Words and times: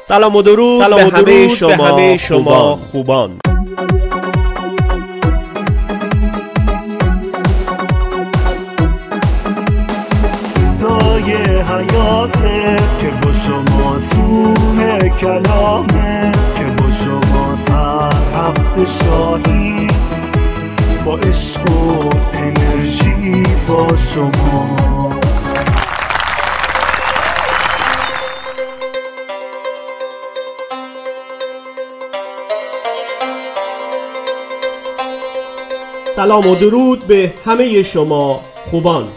سلام 0.00 0.36
و 0.36 0.42
درود 0.42 0.82
سلام 0.82 1.10
به, 1.10 1.16
همه 1.16 1.48
شما, 1.48 1.68
به 1.68 1.76
همه 1.76 2.16
شما 2.16 2.78
خوبان. 2.92 3.38
صدای 10.38 11.32
حیاته 11.42 12.76
که 13.00 13.06
با 13.06 13.32
شما 13.32 13.98
سوه 13.98 15.08
کلامه 15.08 16.32
که 16.56 16.64
با 16.64 16.88
شما 17.04 17.54
هر 17.70 18.12
هفته 18.34 18.84
شاهی. 19.04 19.88
با 21.04 21.16
عشق 21.16 21.70
و 21.70 22.10
انرژی 22.34 23.42
با 23.68 23.88
شما. 23.96 25.23
سلام 36.16 36.46
و 36.46 36.54
درود 36.54 37.06
به 37.06 37.32
همه 37.44 37.82
شما 37.82 38.40
خوبان. 38.70 39.08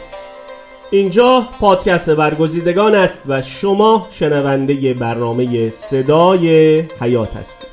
اینجا 0.92 1.48
پادکست 1.60 2.10
برگزیدگان 2.10 2.96
است 2.96 3.22
و 3.28 3.42
شما 3.42 4.08
شنونده 4.12 4.94
برنامه 4.94 5.70
صدای 5.70 6.80
حیات 6.80 7.36
هستید. 7.36 7.70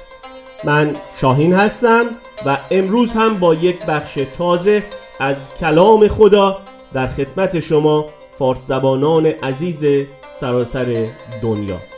من 0.65 0.97
شاهین 1.21 1.53
هستم 1.53 2.05
و 2.47 2.59
امروز 2.71 3.13
هم 3.13 3.39
با 3.39 3.55
یک 3.55 3.87
بخش 3.87 4.19
تازه 4.39 4.83
از 5.21 5.55
کلام 5.61 6.09
خدا 6.09 6.59
در 6.93 7.09
خدمت 7.09 7.61
شما 7.61 8.07
فارس 8.39 8.67
زبانان 8.67 9.27
عزیز 9.27 9.85
سراسر 10.33 11.07
دنیا. 11.43 11.94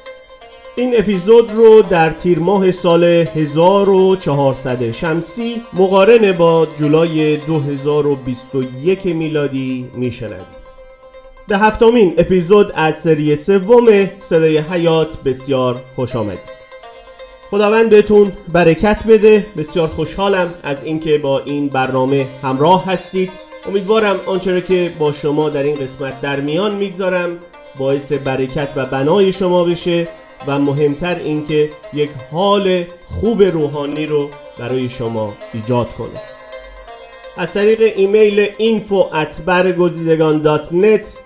این 0.78 0.98
اپیزود 0.98 1.52
رو 1.52 1.82
در 1.82 2.10
تیر 2.10 2.38
ماه 2.38 2.70
سال 2.70 3.04
1400 3.04 4.90
شمسی 4.90 5.62
مقارن 5.72 6.32
با 6.32 6.66
جولای 6.78 7.36
2021 7.36 9.06
میلادی 9.06 9.88
میشنوید. 9.94 10.56
به 11.48 11.58
هفتمین 11.58 12.14
اپیزود 12.18 12.72
از 12.74 12.98
سری 12.98 13.36
سوم 13.36 14.10
صدای 14.20 14.58
حیات 14.58 15.22
بسیار 15.22 15.80
خوش 15.94 16.16
آمدید. 16.16 16.56
خداوند 17.50 17.90
بهتون 17.90 18.32
برکت 18.52 19.06
بده. 19.08 19.46
بسیار 19.56 19.88
خوشحالم 19.88 20.54
از 20.62 20.84
اینکه 20.84 21.18
با 21.18 21.38
این 21.40 21.68
برنامه 21.68 22.26
همراه 22.42 22.86
هستید. 22.86 23.30
امیدوارم 23.68 24.20
آنچه 24.26 24.60
که 24.60 24.92
با 24.98 25.12
شما 25.12 25.48
در 25.48 25.62
این 25.62 25.76
قسمت 25.76 26.20
در 26.20 26.40
میان 26.40 26.74
می‌گذارم 26.74 27.38
باعث 27.78 28.12
برکت 28.12 28.68
و 28.76 28.86
بنای 28.86 29.32
شما 29.32 29.64
بشه. 29.64 30.08
و 30.46 30.58
مهمتر 30.58 31.14
اینکه 31.14 31.70
یک 31.94 32.10
حال 32.32 32.84
خوب 33.20 33.42
روحانی 33.42 34.06
رو 34.06 34.30
برای 34.58 34.88
شما 34.88 35.32
ایجاد 35.54 35.94
کنه. 35.94 36.20
از 37.38 37.54
طریق 37.54 37.92
ایمیل 37.96 38.46
info 38.46 39.14
at 39.14 39.34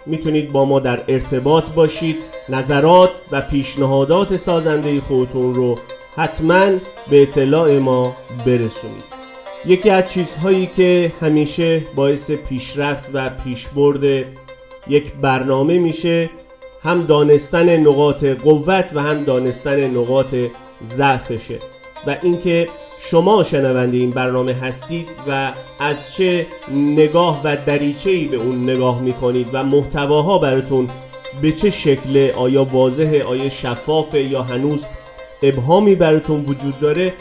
می‌تونید 0.06 0.52
با 0.52 0.64
ما 0.64 0.80
در 0.80 1.02
ارتباط 1.08 1.64
باشید. 1.64 2.16
نظرات 2.48 3.10
و 3.32 3.40
پیشنهادات 3.40 4.36
سازنده 4.36 5.00
خودتون 5.00 5.54
رو 5.54 5.78
حتما 6.16 6.66
به 7.10 7.22
اطلاع 7.22 7.78
ما 7.78 8.16
برسونید. 8.46 9.10
یکی 9.66 9.90
از 9.90 10.12
چیزهایی 10.12 10.70
که 10.76 11.12
همیشه 11.20 11.82
باعث 11.94 12.30
پیشرفت 12.30 13.10
و 13.12 13.30
پیشبرد 13.44 14.24
یک 14.88 15.12
برنامه 15.12 15.78
میشه 15.78 16.30
هم 16.82 17.06
دانستن 17.06 17.76
نقاط 17.76 18.24
قوت 18.24 18.84
و 18.94 19.02
هم 19.02 19.24
دانستن 19.24 19.90
نقاط 19.90 20.34
ضعفشه. 20.84 21.58
و 22.06 22.16
اینکه 22.22 22.68
شما 23.00 23.42
شنونده 23.42 23.96
این 23.96 24.10
برنامه 24.10 24.52
هستید 24.52 25.08
و 25.28 25.52
از 25.80 26.14
چه 26.16 26.46
نگاه 26.74 27.40
و 27.44 27.56
دریچه 27.66 28.10
ای 28.10 28.24
به 28.24 28.36
اون 28.36 28.70
نگاه 28.70 29.02
می‌کنید 29.02 29.46
و 29.52 29.64
محتواها 29.64 30.38
براتون 30.38 30.88
به 31.42 31.52
چه 31.52 31.70
شکل 31.70 32.30
آیا 32.36 32.64
واضحه 32.64 33.24
آیا 33.24 33.48
شفافه 33.48 34.22
یا 34.22 34.42
هنوز 34.42 34.84
ابهامی 35.42 35.94
براتون 35.94 36.44
وجود 36.44 36.80
داره 36.80 37.12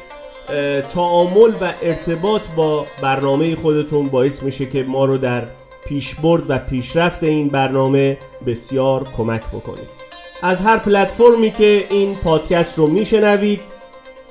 تعامل 0.89 1.51
و 1.61 1.73
ارتباط 1.81 2.41
با 2.55 2.85
برنامه 3.01 3.55
خودتون 3.55 4.07
باعث 4.07 4.43
میشه 4.43 4.65
که 4.65 4.83
ما 4.83 5.05
رو 5.05 5.17
در 5.17 5.43
پیشبرد 5.85 6.49
و 6.49 6.57
پیشرفت 6.57 7.23
این 7.23 7.47
برنامه 7.47 8.17
بسیار 8.45 9.07
کمک 9.17 9.41
بکنید. 9.47 9.99
از 10.41 10.61
هر 10.61 10.77
پلتفرمی 10.77 11.51
که 11.51 11.87
این 11.89 12.15
پادکست 12.15 12.79
رو 12.79 12.87
میشنوید 12.87 13.61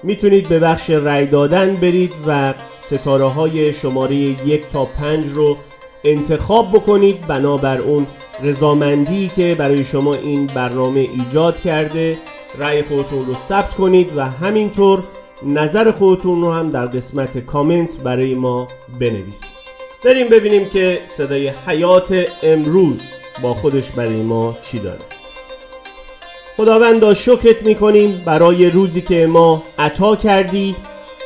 می‌تونید 0.02 0.48
به 0.48 0.58
بخش 0.58 0.90
رای 0.90 1.26
دادن 1.26 1.76
برید 1.76 2.12
و 2.26 2.54
ستاره 2.78 3.24
های 3.24 3.72
شماره 3.72 4.14
یک 4.14 4.68
تا 4.72 4.84
پنج 4.84 5.26
رو 5.26 5.56
انتخاب 6.04 6.68
بکنید. 6.72 7.26
بنابر 7.26 7.78
اون 7.78 8.06
رضامندی 8.42 9.30
که 9.36 9.54
برای 9.58 9.84
شما 9.84 10.14
این 10.14 10.46
برنامه 10.46 11.00
ایجاد 11.00 11.60
کرده 11.60 12.18
رأی 12.58 12.82
خودتون 12.82 13.26
رو 13.26 13.34
ثبت 13.34 13.74
کنید 13.74 14.16
و 14.16 14.24
همینطور 14.24 15.02
نظر 15.42 15.90
خودتون 15.90 16.42
رو 16.42 16.52
هم 16.52 16.70
در 16.70 16.86
قسمت 16.86 17.38
کامنت 17.38 17.96
برای 17.96 18.34
ما 18.34 18.68
بنویسید. 19.00 19.57
بریم 20.04 20.28
ببینیم 20.28 20.68
که 20.68 21.00
صدای 21.06 21.48
حیات 21.48 22.26
امروز 22.42 23.00
با 23.42 23.54
خودش 23.54 23.90
برای 23.90 24.22
ما 24.22 24.56
چی 24.62 24.78
داره. 24.78 25.00
خداوندا 26.56 27.14
شکرت 27.14 27.62
می‌کنیم 27.62 28.22
برای 28.26 28.70
روزی 28.70 29.00
که 29.00 29.26
ما 29.26 29.62
عطا 29.78 30.16
کردی 30.16 30.76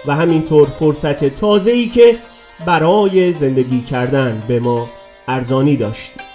و 0.07 0.15
همینطور 0.15 0.69
فرصت 0.69 1.25
تازه 1.25 1.71
ای 1.71 1.87
که 1.87 2.19
برای 2.67 3.33
زندگی 3.33 3.81
کردن 3.81 4.43
به 4.49 4.61
ما 4.61 4.89
ارزانی 5.29 5.77
داشتی. 5.77 6.32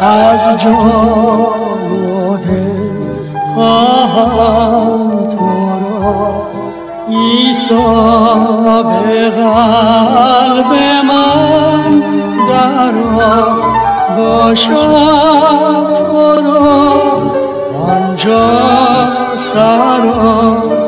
از 0.00 0.62
جان 0.62 1.58
خواهم 3.54 5.26
تو 5.28 5.46
را. 5.80 6.42
ایسا 7.08 8.82
به 8.82 9.30
قلب 9.30 10.72
من 11.08 12.02
درا 12.48 13.46
باشد 14.16 14.72
تو 15.98 16.22
را. 16.46 16.92
آنجا 17.88 18.48
سرا 19.36 20.87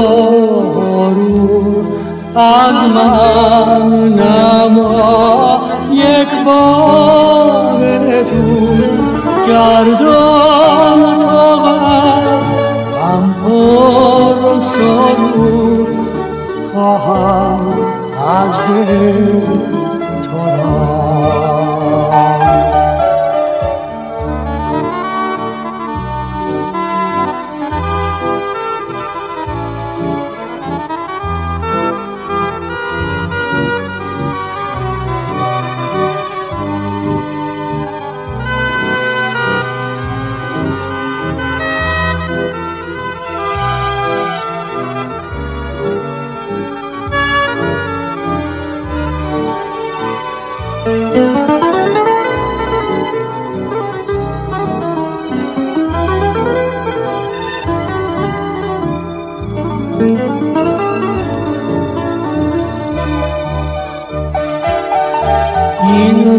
از 2.35 2.83
من 2.83 4.09
نما 4.13 5.61
یک 5.91 6.27
بار 6.45 7.79
دور 8.23 8.89
گردان 9.47 11.17
تا 11.17 11.55
غم 13.01 13.35
پر 13.43 14.59
سرود 14.59 15.87
خواهم 16.73 17.61
از 18.45 18.67
دل. 18.67 19.70
این 51.13 51.21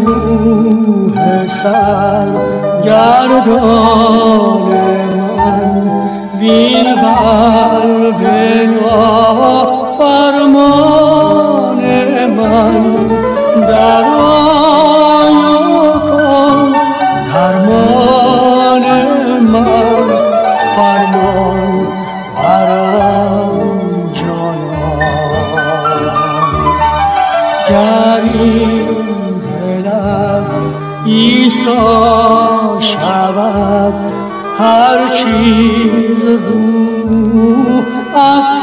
روح 0.05 1.47
سر 1.47 2.27
گردان 2.83 4.92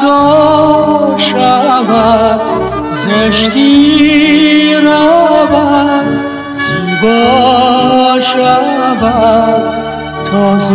افزا 0.03 1.15
شود 1.17 2.41
زشتی 2.93 4.75
رود 4.75 6.07
زیبا 6.55 8.21
شود 8.21 9.63
تازه 10.31 10.75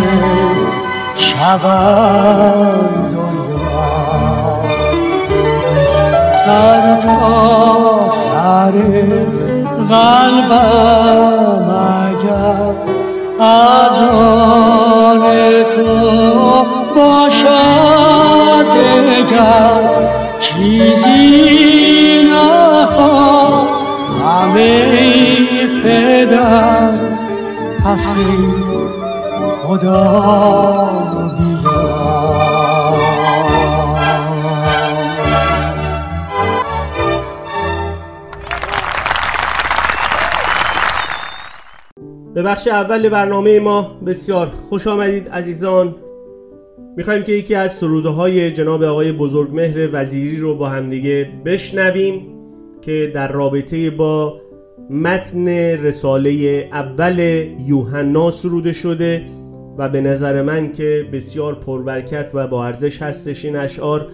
شود 1.16 2.92
دنیا. 3.12 4.62
سر 6.46 7.02
تا 7.02 8.10
سر 8.10 8.72
قلبم 9.90 11.70
اگر 12.06 12.74
از 13.40 14.00
آن 14.02 15.24
تو 15.76 16.75
باشد 16.96 18.66
دگر 19.08 19.90
چیزی 20.40 22.22
نخواه. 22.32 23.68
همه 24.26 24.86
پدر 25.84 26.90
پس 27.86 28.14
خدا 29.64 30.36
به 42.36 42.44
بخش 42.44 42.68
اول 42.68 43.10
برنامه 43.10 43.60
ما. 43.60 43.82
بسیار 44.06 44.52
خوش 44.70 44.88
آمدید 44.88 45.30
عزیزان. 45.30 45.96
می‌خوایم 46.98 47.24
که 47.24 47.32
یکی 47.32 47.56
از 47.56 47.72
سروده 47.72 48.10
های 48.10 48.52
جناب 48.52 48.84
آقای 48.84 49.12
بزرگمهر 49.12 49.90
وزیری 49.94 50.38
رو 50.38 50.56
با 50.56 50.70
همدیگه 50.70 51.30
بشنویم 51.46 52.28
که 52.82 53.12
در 53.14 53.32
رابطه 53.32 53.90
با 53.90 54.42
متن 54.90 55.48
رساله 55.58 56.70
اول 56.72 57.20
یوحنا 57.68 58.32
سروده 58.32 58.74
شده 58.74 59.26
و 59.78 59.90
به 59.90 60.02
نظر 60.02 60.42
من 60.42 60.72
که 60.72 61.10
بسیار 61.14 61.56
پربرکت 61.56 62.30
و 62.34 62.48
با 62.48 62.66
ارزش 62.66 63.02
هستش 63.02 63.46
این 63.46 63.56
اشعار 63.56 64.08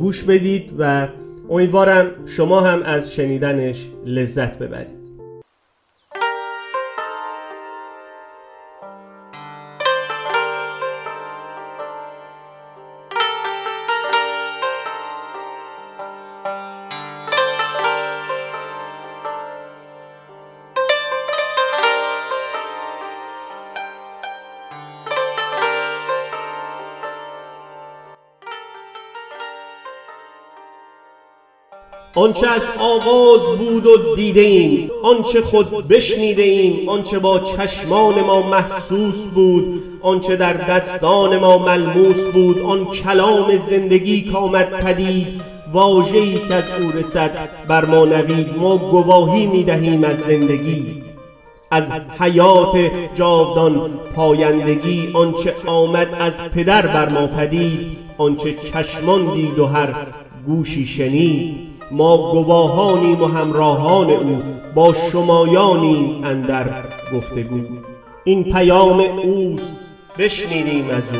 گوش 0.00 0.24
بدید 0.24 0.72
و 0.78 1.08
امیدوارم 1.50 2.06
شما 2.26 2.60
هم 2.60 2.82
از 2.82 3.12
شنیدنش 3.14 3.88
لذت 4.06 4.58
ببرید. 4.58 5.01
آنچه 32.14 32.48
از 32.48 32.62
آغاز 32.78 33.58
بود 33.58 33.86
و 33.86 34.14
دیده 34.16 34.40
ایم 34.40 34.90
آنچه 35.02 35.42
خود 35.42 35.88
بشنیده 35.88 36.42
ایم 36.42 36.88
آنچه 36.88 37.18
با 37.18 37.38
چشمان 37.38 38.20
ما 38.20 38.42
محسوس 38.42 39.24
بود 39.24 39.82
آنچه 40.02 40.36
در 40.36 40.52
دستان 40.52 41.36
ما 41.36 41.58
ملموس 41.58 42.26
بود 42.26 42.58
آن 42.58 42.84
کلام 42.84 43.56
زندگی 43.56 44.20
که 44.20 44.36
آمد 44.36 44.70
پدید. 44.70 45.26
واژه‌ای 45.72 46.38
که 46.48 46.54
از 46.54 46.70
او 46.70 46.90
رسد 46.90 47.48
بر 47.68 47.84
ما 47.84 48.04
نوید 48.04 48.58
ما 48.58 48.78
گواهی 48.78 49.46
می‌دهیم 49.46 50.04
از 50.04 50.18
زندگی. 50.18 51.02
از 51.70 52.10
حیات 52.20 52.90
جاودان 53.14 53.90
پایندگی 54.14 55.08
آنچه 55.14 55.54
آمد 55.66 56.08
از 56.20 56.40
پدر 56.54 56.86
بر 56.86 57.08
ما 57.08 57.26
پدید 57.26 57.98
آنچه 58.18 58.54
چشمان 58.54 59.34
دید 59.34 59.58
و 59.58 59.66
هر 59.66 59.94
گوشی 60.46 60.86
شنید. 60.86 61.71
ما 61.92 62.32
گواهانیم 62.32 63.22
و 63.22 63.26
همراهان 63.26 64.10
او 64.10 64.42
با 64.74 64.92
شمایانیم 64.92 66.24
اندر 66.24 66.84
گفتگو. 67.14 67.60
این 68.24 68.44
پیام 68.44 69.00
اوست 69.00 69.76
بشنیدیم 70.18 70.90
از 70.90 71.12
او. 71.12 71.18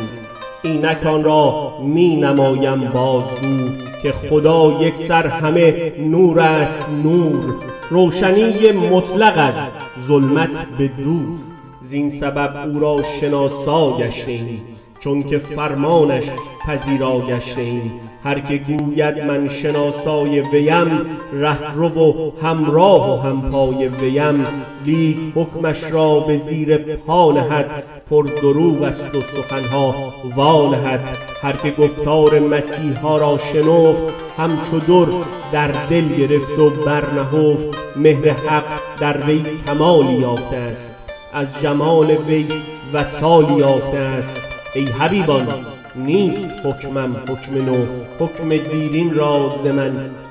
اینکان 0.63 1.23
را 1.23 1.73
می 1.81 2.15
نمایم 2.15 2.91
بازگو 2.93 3.69
که 4.03 4.11
خدا 4.11 4.77
یک 4.81 4.97
سر 4.97 5.27
همه 5.27 5.93
نور 5.99 6.39
است 6.39 7.01
نور. 7.03 7.55
روشنی 7.89 8.71
مطلق 8.71 9.33
از 9.37 9.59
ظلمت 9.99 10.77
به 10.77 10.87
دور. 10.87 11.39
زین 11.81 12.09
سبب 12.09 12.69
او 12.69 12.79
را 12.79 13.01
شناسا 13.03 13.97
گشتیم 13.97 14.61
چون 14.99 15.23
که 15.23 15.37
فرمانش 15.37 16.31
پذیرا 16.65 17.19
گشتیم. 17.19 17.91
هر 18.23 18.39
که 18.39 18.57
گوید 18.57 19.19
من 19.19 19.47
شناسای 19.47 20.41
ویم 20.41 21.05
رهرو 21.33 21.89
و 21.89 22.31
همراه 22.43 23.19
و 23.19 23.21
همپای 23.21 23.87
ویم 23.87 24.45
لیک 24.85 25.17
حکمش 25.35 25.83
را 25.83 26.19
به 26.19 26.37
زیر 26.37 26.77
پا 26.77 27.31
نهد 27.31 27.83
پر 28.09 28.23
دروغ 28.41 28.81
است 28.81 29.15
و 29.15 29.21
سخنها 29.21 29.95
وانهد 30.35 31.17
هر 31.41 31.53
که 31.53 31.71
گفتار 31.71 32.39
مسیحا 32.39 33.17
را 33.17 33.37
شنفت 33.37 34.03
همچو 34.37 34.79
در 34.79 35.07
در 35.51 35.85
دل 35.89 36.07
گرفت 36.07 36.59
و 36.59 36.69
برنهفت 36.69 37.67
مهر 37.95 38.29
حق 38.29 38.63
در 38.99 39.17
وی 39.17 39.43
کمالی 39.67 40.13
یافته 40.13 40.55
است 40.55 41.13
از 41.33 41.61
جمال 41.61 42.11
وی 42.11 42.47
وسالی 42.93 43.53
یافته 43.53 43.97
است. 43.97 44.55
ای 44.75 44.85
حبیبان 44.85 45.72
نیست 45.95 46.65
حکمم 46.65 47.15
حکم 47.15 47.65
نو. 47.65 47.85
حکم 48.19 48.49
دیرین 48.49 49.13
را 49.13 49.49
ز 49.49 49.65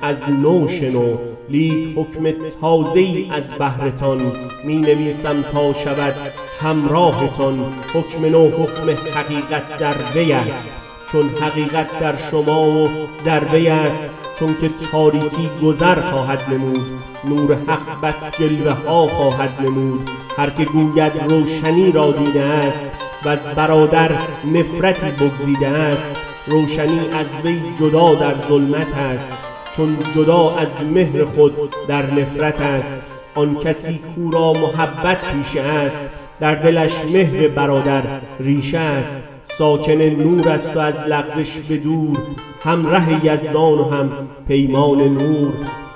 از 0.01 0.29
نو 0.29 0.67
شنو. 0.67 1.17
لیک 1.49 1.97
حکم 1.97 2.31
تازه 2.61 3.07
از 3.31 3.53
بهرتان 3.53 4.31
می 4.63 4.75
نویسم 4.75 5.41
تا 5.41 5.73
شود 5.73 6.15
همراهتان. 6.59 7.73
حکم 7.93 8.25
نو 8.25 8.47
حکم 8.47 8.89
حقیقت 8.89 9.77
در 9.77 9.95
وی 10.15 10.31
است. 10.31 10.82
چون 11.13 11.29
حقیقت 11.29 11.99
در 11.99 12.15
شما 12.15 12.69
و 12.69 12.89
در 13.23 13.43
وی 13.43 13.67
است 13.67 14.05
چون 14.39 14.55
که 14.61 14.69
تاریکی 14.91 15.49
گذر 15.63 16.01
خواهد 16.01 16.53
نمود 16.53 16.91
نور 17.25 17.57
حق 17.67 18.01
بس 18.01 18.23
جلوه 18.39 18.71
ها 18.71 19.07
خواهد 19.07 19.61
نمود. 19.61 20.09
هر 20.37 20.49
که 20.49 20.65
گوید 20.65 21.23
روشنی 21.23 21.91
را 21.91 22.11
دیده 22.11 22.43
است 22.43 23.01
و 23.25 23.29
از 23.29 23.47
برادر 23.47 24.11
نفرتی 24.45 25.11
بگزیده 25.11 25.67
است. 25.67 26.11
روشنی 26.47 26.99
از 27.13 27.37
وی 27.45 27.61
جدا 27.79 28.15
در 28.15 28.35
ظلمت 28.35 28.93
است. 28.97 29.52
چون 29.75 29.97
جدا 30.15 30.55
از 30.55 30.81
مهر 30.81 31.25
خود 31.25 31.53
در 31.87 32.13
نفرت 32.13 32.61
است. 32.61 33.17
آن 33.35 33.55
کسی 33.55 33.99
کو 34.15 34.31
را 34.31 34.53
محبت 34.53 35.17
پیشه 35.33 35.61
است. 35.61 36.23
در 36.39 36.55
دلش 36.55 37.01
مهر 37.13 37.47
برادر 37.47 38.03
ریشه 38.39 38.77
است. 38.77 39.35
ساکن 39.39 40.01
نور 40.01 40.49
است 40.49 40.77
و 40.77 40.79
از 40.79 41.03
لغزش 41.03 41.57
به 41.57 41.77
دور 41.77 42.17
هم 42.63 42.87
ره 42.87 43.25
یزدان 43.25 43.79
و 43.79 43.89
هم 43.89 44.09
پیمان 44.47 45.01
نور. 45.01 45.53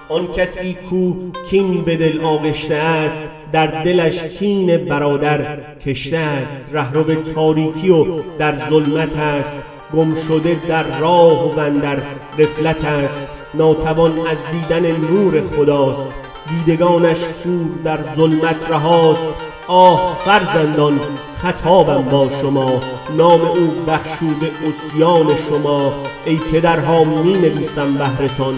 آن 0.09 0.27
کسی 0.27 0.73
کو 0.89 1.13
کین 1.49 1.81
به 1.81 1.95
دل 1.97 2.21
آغشته 2.21 2.75
است 2.75 3.51
در 3.51 3.67
دلش 3.67 4.23
کین 4.23 4.77
برادر 4.77 5.57
کشته 5.85 6.17
است. 6.17 6.75
رهرو 6.75 7.15
تاریکی 7.15 7.89
و 7.89 8.05
در 8.37 8.55
ظلمت 8.55 9.15
است 9.15 9.79
گم 9.93 10.15
شده 10.15 10.67
در 10.67 10.99
راه 10.99 11.51
و 11.51 11.79
در 11.81 11.99
غفلت 12.39 12.85
است. 12.85 13.43
ناتوان 13.53 14.27
از 14.27 14.45
دیدن 14.51 14.91
نور 14.91 15.41
خداست. 15.41 16.36
دیدگانش 16.49 17.23
کور 17.23 17.67
در 17.83 18.01
ظلمت 18.01 18.69
رهاست. 18.69 19.27
آه 19.67 20.17
فرزندان 20.25 20.99
خطابم 21.41 22.03
با 22.03 22.29
شما. 22.29 22.81
نام 23.17 23.41
او 23.41 23.73
بخشوده 23.87 24.51
اسیان 24.67 25.35
شما. 25.35 25.93
ای 26.25 26.35
پدرها 26.35 27.03
می 27.03 27.33
نویسم 27.33 27.93
بهرتان. 27.93 28.55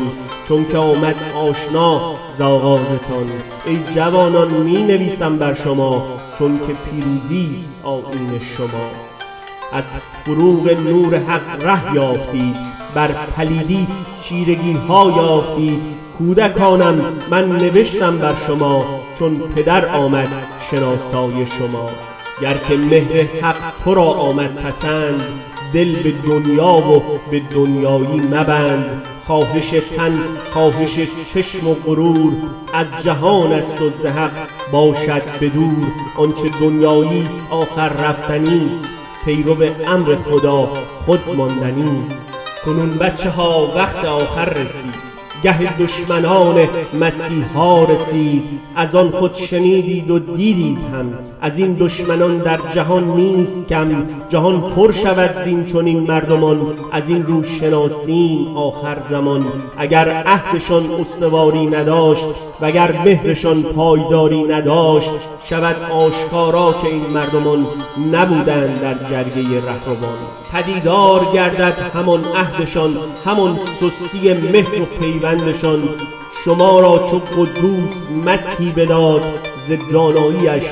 چون 0.47 0.65
که 0.65 0.77
آمد 0.77 1.15
آشنا 1.49 2.15
ز 2.29 2.41
آغازتان 2.41 3.31
ای 3.65 3.79
جوانان 3.95 4.51
می 4.51 4.83
نویسم 4.83 5.39
بر 5.39 5.53
شما. 5.53 6.07
چون 6.37 6.59
که 6.59 6.73
پیروزی 6.73 7.49
است 7.51 7.85
آیین 7.85 8.39
شما. 8.39 8.89
از 9.71 9.93
فروغ 10.25 10.69
نور 10.69 11.15
حق 11.15 11.65
ره 11.65 11.95
یافتید 11.95 12.55
بر 12.95 13.11
پلیدی 13.11 13.87
چیرگی 14.21 14.73
ها 14.73 15.13
یافتید 15.17 15.98
کودکانم 16.19 17.01
من 17.31 17.49
نوشتم 17.49 18.17
بر 18.17 18.33
شما 18.33 18.85
چون 19.19 19.39
پدر 19.39 19.85
آمد 19.85 20.29
شناسای 20.71 21.45
شما. 21.45 21.89
گر 22.41 22.57
که 22.57 22.77
مهر 22.77 23.27
حق 23.41 23.75
تو 23.83 23.93
را 23.93 24.03
آمد 24.03 24.55
پسند 24.55 25.21
دل 25.73 25.95
به 26.03 26.11
دنیا 26.11 26.73
و 26.73 27.03
به 27.31 27.39
دنیایی 27.39 28.19
مبند. 28.19 29.01
خواهش 29.27 29.69
تن 29.69 30.19
خواهش 30.53 30.99
چشم 31.33 31.67
و 31.67 31.73
غرور 31.73 32.33
از 32.73 33.03
جهان 33.03 33.51
است 33.51 33.81
و 33.81 33.89
زهق 33.89 34.31
باشد 34.71 35.21
بدور 35.41 35.87
آنچه 36.17 36.49
دنیایی 36.61 37.23
است 37.23 37.43
آخر 37.51 37.89
رفتنی 37.89 38.67
است. 38.67 39.05
پیرو 39.25 39.63
امر 39.87 40.15
خدا 40.15 40.69
خود 41.05 41.35
ماندنی 41.35 42.03
است. 42.03 42.47
کنون 42.65 42.97
بچه 42.97 43.29
ها 43.29 43.71
وقت 43.75 44.05
آخر 44.05 44.45
رسید. 44.45 45.08
گه 45.43 45.77
دشمنان 45.77 46.67
مسیحا 46.99 47.83
رسید. 47.83 48.43
از 48.75 48.95
آن 48.95 49.07
خود 49.09 49.33
شنیدید 49.33 50.11
و 50.11 50.19
دیدید 50.19 50.77
هم. 50.93 51.13
از 51.41 51.57
این 51.57 51.73
دشمنان 51.79 52.37
در 52.37 52.59
جهان 52.73 53.03
نیست 53.03 53.69
کم. 53.69 54.05
جهان 54.29 54.61
پر 54.61 54.91
شود 54.91 55.35
زین 55.43 55.65
چنین 55.65 55.99
مردمان. 55.99 56.61
از 56.91 57.09
این 57.09 57.23
رو 57.23 57.43
شناسیم 57.43 58.57
آخر 58.57 58.99
زمان. 58.99 59.45
اگر 59.77 60.09
عهدشان 60.09 60.91
استواری 60.91 61.65
نداشت 61.65 62.27
وگر 62.61 62.91
مهرشان 63.05 63.63
پایداری 63.63 64.43
نداشت 64.43 65.11
شود 65.43 65.91
آشکارا 65.91 66.73
که 66.81 66.87
این 66.87 67.05
مردمان 67.05 67.67
نبودند 68.11 68.81
در 68.81 68.93
جرگه 68.93 69.65
رهروان. 69.65 70.17
پدیدار 70.51 71.25
گردد 71.33 71.77
همان 71.95 72.25
عهدشان 72.25 72.97
همان 73.25 73.57
سستی 73.79 74.33
مهر 74.33 74.81
و 74.81 74.85
پیوندشان 75.29 75.89
شما 76.45 76.79
را 76.79 77.07
چو 77.11 77.19
قدوس 77.19 78.07
مسحی 78.25 78.71
بداد 78.71 79.21
ز 79.67 79.71
داناییش 79.91 80.63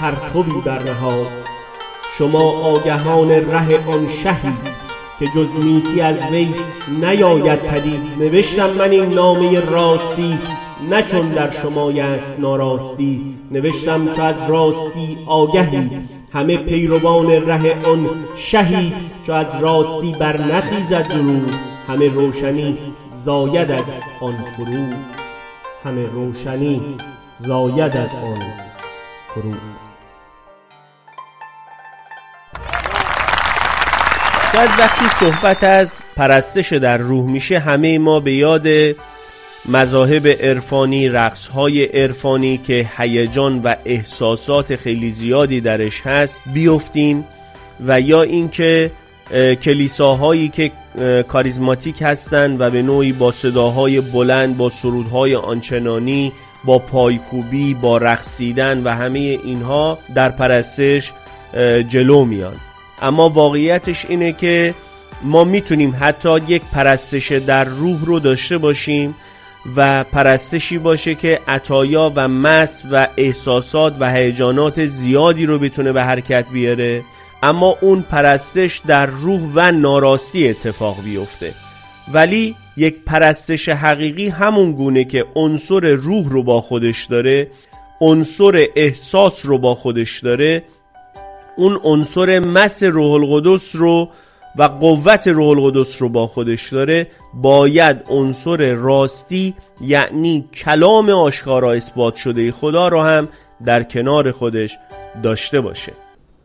پرتوی 0.00 0.60
برنهاد. 0.64 1.26
شما 2.18 2.50
آگهان 2.50 3.30
ره 3.30 3.88
آن 3.88 4.08
شهی 4.08 4.52
که 5.18 5.28
جز 5.28 5.56
نیکی 5.56 6.00
از 6.00 6.22
وی 6.30 6.54
نیاید 7.00 7.60
پدید. 7.62 8.02
نوشتم 8.18 8.70
من 8.70 8.90
این 8.90 9.14
نامه 9.14 9.60
راستی 9.60 10.38
نه 10.90 11.02
چون 11.02 11.26
در 11.26 11.50
شما 11.50 11.90
است 11.90 12.40
ناراستی. 12.40 13.34
نوشتم 13.50 14.08
چو 14.08 14.22
از 14.22 14.50
راستی 14.50 15.18
آگهی 15.26 15.90
همه 16.32 16.56
پیروان 16.56 17.30
ره 17.30 17.86
آن 17.86 18.08
شهی 18.34 18.92
چو 19.26 19.32
از 19.32 19.60
راستی 19.60 20.16
بر 20.20 20.40
نخیزد 20.40 21.08
درو. 21.08 21.71
همه 21.92 22.08
روشنی 22.08 22.78
زاید 23.08 23.70
از 23.70 23.92
آن 24.20 24.44
فرو. 24.56 24.94
همه 25.84 26.06
روشنی 26.06 26.80
زاید 27.36 27.96
از 27.96 28.08
آن 28.14 28.42
فرو. 29.34 29.54
شاید 34.52 34.70
وقتی 34.78 35.04
صحبت 35.20 35.64
از 35.64 36.04
پرستش 36.16 36.72
در 36.72 36.96
روح 36.96 37.30
میشه 37.30 37.58
همه 37.58 37.98
ما 37.98 38.20
به 38.20 38.32
یاد 38.32 38.66
مذاهب 39.68 40.26
عرفانی 40.26 41.08
رقصهای 41.08 41.84
عرفانی 41.84 42.58
که 42.58 42.90
هیجان 42.96 43.60
و 43.60 43.74
احساسات 43.84 44.76
خیلی 44.76 45.10
زیادی 45.10 45.60
درش 45.60 46.00
هست 46.00 46.42
بیفتیم 46.54 47.24
و 47.86 48.00
یا 48.00 48.22
اینکه 48.22 48.90
کلیساهایی 49.62 50.48
که 50.48 50.72
کاریزماتیک 51.28 52.02
هستند 52.02 52.60
و 52.60 52.70
به 52.70 52.82
نوعی 52.82 53.12
با 53.12 53.30
صداهای 53.30 54.00
بلند 54.00 54.56
با 54.56 54.70
سرودهای 54.70 55.34
آنچنانی 55.34 56.32
با 56.64 56.78
پایکوبی 56.78 57.74
با 57.74 57.98
رقصیدن 57.98 58.82
و 58.82 58.88
همه 58.88 59.18
اینها 59.18 59.98
در 60.14 60.28
پرستش 60.28 61.12
جلو 61.88 62.24
میان. 62.24 62.54
اما 63.02 63.28
واقعیتش 63.28 64.06
اینه 64.08 64.32
که 64.32 64.74
ما 65.22 65.44
می‌تونیم 65.44 65.96
حتی 66.00 66.38
یک 66.48 66.62
پرستش 66.72 67.32
در 67.32 67.64
روح 67.64 68.04
رو 68.04 68.18
داشته 68.18 68.58
باشیم 68.58 69.14
و 69.76 70.04
پرستشی 70.04 70.78
باشه 70.78 71.14
که 71.14 71.40
عطایا 71.48 72.12
و 72.14 72.28
مس 72.28 72.82
و 72.92 73.08
احساسات 73.16 73.96
و 74.00 74.12
هیجانات 74.12 74.86
زیادی 74.86 75.46
رو 75.46 75.58
بتونه 75.58 75.92
به 75.92 76.02
حرکت 76.02 76.46
بیاره. 76.52 77.02
اما 77.42 77.76
اون 77.80 78.02
پرستش 78.02 78.82
در 78.86 79.06
روح 79.06 79.40
و 79.54 79.72
ناراستی 79.72 80.48
اتفاق 80.48 81.02
بیفته. 81.04 81.54
ولی 82.12 82.56
یک 82.76 82.96
پرستش 83.06 83.68
حقیقی 83.68 84.28
همون 84.28 84.72
گونه 84.72 85.04
که 85.04 85.24
عنصر 85.36 85.80
روح 85.80 86.28
رو 86.28 86.42
با 86.42 86.60
خودش 86.60 87.04
داره 87.04 87.48
عنصر 88.00 88.66
احساس 88.76 89.46
رو 89.46 89.58
با 89.58 89.74
خودش 89.74 90.20
داره 90.20 90.62
اون 91.56 91.80
عنصر 91.82 92.38
مس 92.38 92.82
روح 92.82 93.12
القدس 93.12 93.76
رو 93.76 94.08
و 94.56 94.62
قوت 94.62 95.28
روح 95.28 95.48
القدس 95.48 96.02
رو 96.02 96.08
با 96.08 96.26
خودش 96.26 96.72
داره 96.72 97.06
باید 97.34 97.96
عنصر 98.08 98.74
راستی 98.74 99.54
یعنی 99.80 100.48
کلام 100.54 101.10
آشکارا 101.10 101.72
اثبات 101.72 102.16
شده 102.16 102.52
خدا 102.52 102.88
رو 102.88 103.00
هم 103.00 103.28
در 103.64 103.82
کنار 103.82 104.30
خودش 104.30 104.78
داشته 105.22 105.60
باشه. 105.60 105.92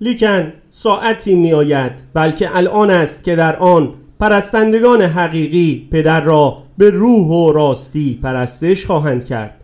لیکن 0.01 0.53
ساعتی 0.69 1.35
می 1.35 1.53
آید 1.53 1.91
بلکه 2.13 2.57
الان 2.57 2.89
است 2.89 3.23
که 3.23 3.35
در 3.35 3.55
آن 3.55 3.93
پرستندگان 4.19 5.01
حقیقی 5.01 5.87
پدر 5.91 6.21
را 6.21 6.57
به 6.77 6.89
روح 6.89 7.27
و 7.27 7.51
راستی 7.51 8.19
پرستش 8.23 8.85
خواهند 8.85 9.25
کرد 9.25 9.61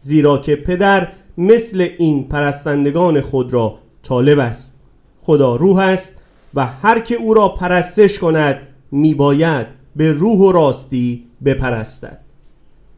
زیرا 0.00 0.38
که 0.38 0.56
پدر 0.56 1.08
مثل 1.38 1.88
این 1.98 2.28
پرستندگان 2.28 3.20
خود 3.20 3.52
را 3.52 3.78
طالب 4.02 4.38
است. 4.38 4.80
خدا 5.22 5.56
روح 5.56 5.78
است 5.78 6.22
و 6.54 6.66
هر 6.66 7.00
که 7.00 7.14
او 7.14 7.34
را 7.34 7.48
پرستش 7.48 8.18
کند 8.18 8.58
میباید 8.92 9.66
به 9.96 10.12
روح 10.12 10.38
و 10.38 10.52
راستی 10.52 11.24
بپرستد. 11.44 12.18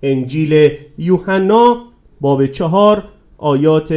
انجیل 0.03 0.71
یوحنا 0.99 1.77
باب 2.21 2.47
چهار 2.47 3.05
آیات 3.39 3.95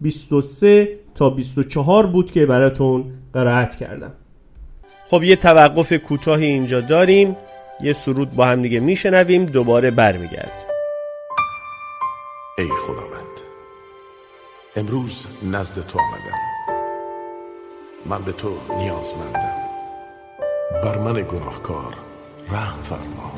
23 0.00 0.98
تا 1.16 1.30
24 1.30 2.06
بود 2.06 2.30
که 2.30 2.46
براتون 2.46 3.04
قرائت 3.32 3.74
کردم. 3.74 4.12
خب 5.10 5.22
یه 5.22 5.36
توقف 5.36 5.92
کوتاهی 5.92 6.46
اینجا 6.46 6.80
داریم. 6.80 7.36
یه 7.80 7.92
سرود 7.92 8.30
با 8.30 8.46
هم 8.46 8.62
دیگه 8.62 8.80
میشنویم. 8.80 9.46
دوباره 9.46 9.90
برمیگرد 9.90 10.66
ای 12.58 12.68
خداوند 12.68 13.40
امروز 14.76 15.26
نزد 15.52 15.86
تو 15.86 15.98
آمدم. 15.98 16.38
من 18.06 18.22
به 18.24 18.32
تو 18.32 18.58
نیازمندم. 18.76 19.56
بر 20.84 20.98
من 20.98 21.12
گناهکار 21.12 21.94
رحم 22.50 22.82
فرما. 22.82 23.32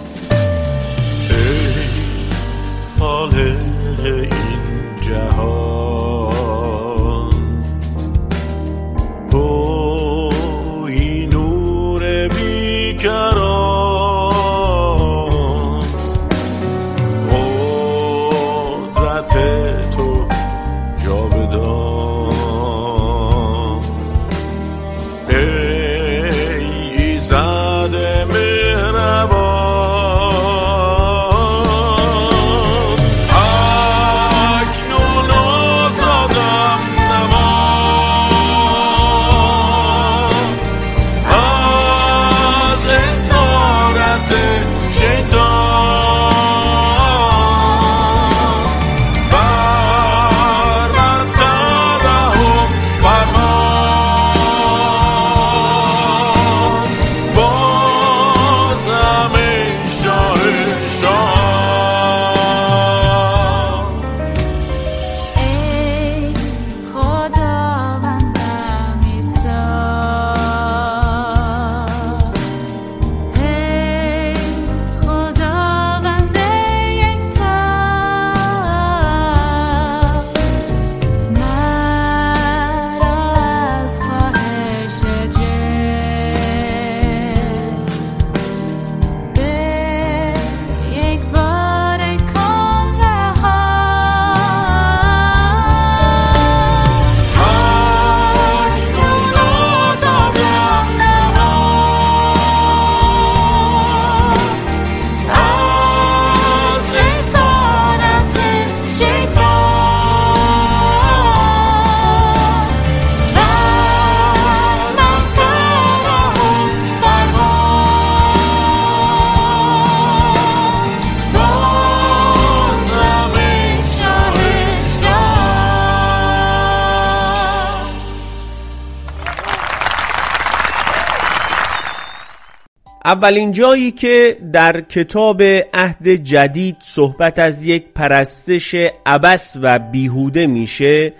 اولین 133.08 133.52
جایی 133.52 133.90
که 133.90 134.36
در 134.52 134.80
کتاب 134.80 135.42
عهد 135.74 136.08
جدید 136.08 136.76
صحبت 136.84 137.38
از 137.38 137.66
یک 137.66 137.84
پرستش 137.94 138.74
عبس 139.06 139.56
و 139.62 139.78
بیهوده 139.78 140.46
میشه 140.46 141.12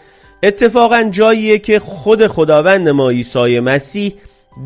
اتفاقا 0.42 1.02
جاییه 1.10 1.58
که 1.58 1.78
خود 1.78 2.26
خداوند 2.26 2.88
ما 2.88 3.10
عیسی 3.10 3.60
مسیح 3.60 4.14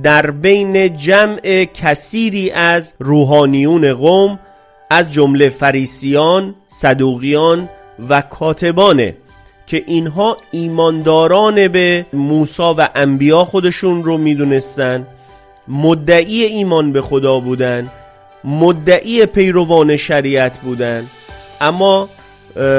در 0.03 0.31
بین 0.31 0.97
جمع 0.97 1.65
کثیری 1.65 2.51
از 2.51 2.95
روحانیون 2.99 3.95
قوم 3.95 4.39
از 4.91 5.13
جمله 5.13 5.49
فریسیان، 5.49 6.55
صدوقیان 6.67 7.69
و 8.09 8.21
کاتبانه 8.21 9.15
که 9.67 9.85
اینها 9.87 10.37
ایمانداران 10.51 11.69
به 11.69 12.07
موسی 12.13 12.63
و 12.63 12.89
انبیا 12.95 13.45
خودشون 13.45 14.05
رو 14.05 14.19
می‌دونستن. 14.19 15.07
مدعی 15.69 16.45
ایمان 16.45 16.93
به 16.93 17.03
خدا 17.03 17.41
بودن 17.41 17.91
مدعی 18.45 19.27
پیروان 19.27 19.97
شریعت 19.97 20.61
بودن. 20.61 21.07
اما 21.61 22.09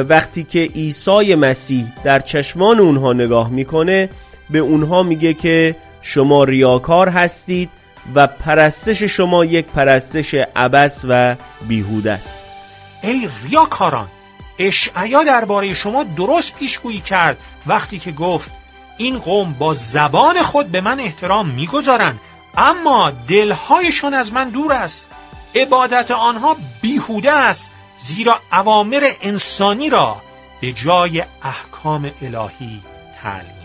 وقتی 0.09 0.43
که 0.43 0.59
عیسی 0.59 1.35
مسیح 1.35 1.85
در 2.03 2.19
چشمان 2.19 2.79
اونها 2.79 3.13
نگاه 3.13 3.49
می‌کنه 3.49 4.09
به 4.49 4.59
اونها 4.59 5.03
میگه 5.03 5.33
که 5.33 5.75
شما 6.01 6.43
ریاکار 6.43 7.09
هستید 7.09 7.69
و 8.15 8.27
پرستش 8.27 9.03
شما 9.03 9.45
یک 9.45 9.65
پرستش 9.65 10.33
عبس 10.55 11.01
و 11.07 11.35
بیهوده 11.67 12.11
است. 12.11 12.43
ای 13.03 13.29
ریاکاران 13.49 14.07
اشعیا 14.59 15.23
درباره 15.23 15.73
شما 15.73 16.03
درست 16.03 16.55
پیشگویی 16.55 16.99
کرد 16.99 17.37
وقتی 17.67 17.99
که 17.99 18.11
گفت 18.11 18.51
این 18.97 19.19
قوم 19.19 19.53
با 19.53 19.73
زبان 19.73 20.41
خود 20.41 20.67
به 20.67 20.81
من 20.81 20.99
احترام 20.99 21.49
می‌گذارند 21.49 22.19
اما 22.57 23.11
دلهایشان 23.27 24.13
از 24.13 24.33
من 24.33 24.49
دور 24.49 24.73
است. 24.73 25.11
عبادت 25.55 26.11
آنها 26.11 26.57
بیهوده 26.81 27.31
است 27.31 27.71
زیرا 27.97 28.39
اوامر 28.51 29.09
انسانی 29.21 29.89
را 29.89 30.15
به 30.61 30.71
جای 30.71 31.23
احکام 31.43 32.11
الهی 32.21 32.81
تعلیم 33.21 33.63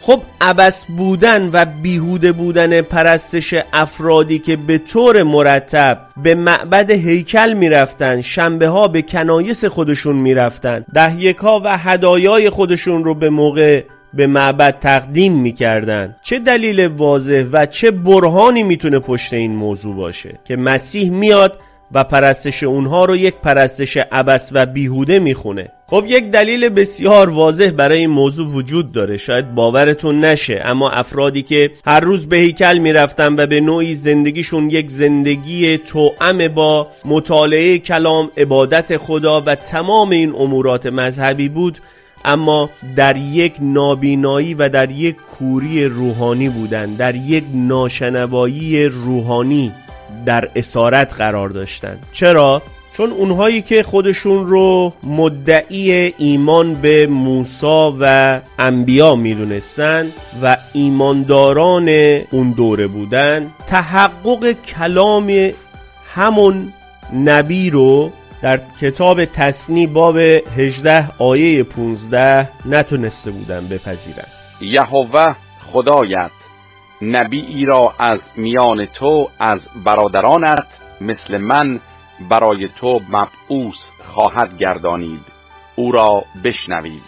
خب 0.00 0.22
عبس 0.40 0.84
بودن 0.84 1.50
و 1.52 1.64
بیهوده 1.64 2.32
بودن 2.32 2.82
پرستش 2.82 3.54
افرادی 3.72 4.38
که 4.38 4.56
به 4.56 4.78
طور 4.78 5.22
مرتب 5.22 6.06
به 6.16 6.34
معبد 6.34 6.90
هیکل 6.90 7.52
می‌رفتن 7.52 8.20
شنبه 8.20 8.68
ها 8.68 8.88
به 8.88 9.02
کنایس 9.02 9.64
خودشون 9.64 10.16
می‌رفتن 10.16 10.84
دهیک 10.94 11.36
ها 11.36 11.60
و 11.64 11.78
هدایای 11.78 12.50
خودشون 12.50 13.04
رو 13.04 13.14
به 13.14 13.30
موقع 13.30 13.84
به 14.16 14.26
معبد 14.26 14.78
تقدیم 14.80 15.32
می‌کردن 15.32 16.16
چه 16.22 16.38
دلیل 16.38 16.86
واضح 16.86 17.44
و 17.52 17.66
چه 17.66 17.90
برهانی 17.90 18.62
می‌تونه 18.62 18.98
پشت 18.98 19.32
این 19.32 19.56
موضوع 19.56 19.96
باشه 19.96 20.38
که 20.44 20.56
مسیح 20.56 21.10
میاد 21.10 21.58
و 21.92 22.04
پرستش 22.04 22.62
اونها 22.62 23.04
رو 23.04 23.16
یک 23.16 23.34
پرستش 23.34 23.96
عبس 23.96 24.50
و 24.52 24.66
بیهوده 24.66 25.18
می‌خونه؟ 25.18 25.68
خب 25.86 26.04
یک 26.08 26.30
دلیل 26.30 26.68
بسیار 26.68 27.30
واضح 27.30 27.70
برای 27.70 27.98
این 27.98 28.10
موضوع 28.10 28.48
وجود 28.48 28.92
داره. 28.92 29.16
شاید 29.16 29.54
باورتون 29.54 30.24
نشه 30.24 30.62
اما 30.64 30.90
افرادی 30.90 31.42
که 31.42 31.70
هر 31.86 32.00
روز 32.00 32.28
به 32.28 32.36
هیکل 32.36 32.78
می‌رفتن 32.78 33.34
و 33.36 33.46
به 33.46 33.60
نوعی 33.60 33.94
زندگیشون 33.94 34.70
یک 34.70 34.90
زندگی 34.90 35.78
توأم 35.78 36.48
با 36.48 36.88
مطالعه 37.04 37.78
کلام 37.78 38.30
عبادت 38.36 38.96
خدا 38.96 39.40
و 39.46 39.54
تمام 39.54 40.10
این 40.10 40.34
امورات 40.38 40.86
مذهبی 40.86 41.48
بود 41.48 41.78
اما 42.26 42.70
در 42.96 43.16
یک 43.16 43.54
نابینایی 43.60 44.54
و 44.54 44.68
در 44.68 44.90
یک 44.90 45.16
کوری 45.16 45.84
روحانی 45.84 46.48
بودن 46.48 46.86
در 46.86 47.14
یک 47.14 47.44
ناشنوایی 47.54 48.84
روحانی 48.84 49.72
در 50.26 50.50
اسارت 50.56 51.14
قرار 51.14 51.48
داشتن 51.48 51.98
چرا؟ 52.12 52.62
چون 52.96 53.10
اونهایی 53.10 53.62
که 53.62 53.82
خودشون 53.82 54.46
رو 54.46 54.92
مدعی 55.02 55.92
ایمان 56.18 56.74
به 56.74 57.06
موسی 57.06 57.92
و 58.00 58.40
انبیا 58.58 59.14
می‌دونستن 59.14 60.06
و 60.42 60.56
ایمانداران 60.72 61.88
اون 62.30 62.50
دوره 62.50 62.86
بودن 62.86 63.50
تحقق 63.66 64.52
کلام 64.52 65.50
همون 66.14 66.72
نبی 67.24 67.70
رو 67.70 68.12
در 68.42 68.60
کتاب 68.80 69.24
تصنی 69.24 69.86
باب 69.86 70.16
18 70.16 71.08
آیه 71.18 71.62
15 71.62 72.48
نتونسته 72.66 73.30
بودن 73.30 73.68
بپذیرن 73.68 74.26
یهوه 74.60 75.34
خدایت 75.72 76.30
نبیی 77.02 77.64
را 77.64 77.94
از 77.98 78.20
میان 78.36 78.86
تو 78.86 79.28
از 79.38 79.60
برادرانت 79.84 80.66
مثل 81.00 81.36
من 81.36 81.80
برای 82.30 82.68
تو 82.80 83.00
مبعوث 83.08 83.76
خواهد 84.04 84.58
گردانید. 84.58 85.20
او 85.76 85.92
را 85.92 86.24
بشنوید. 86.44 87.02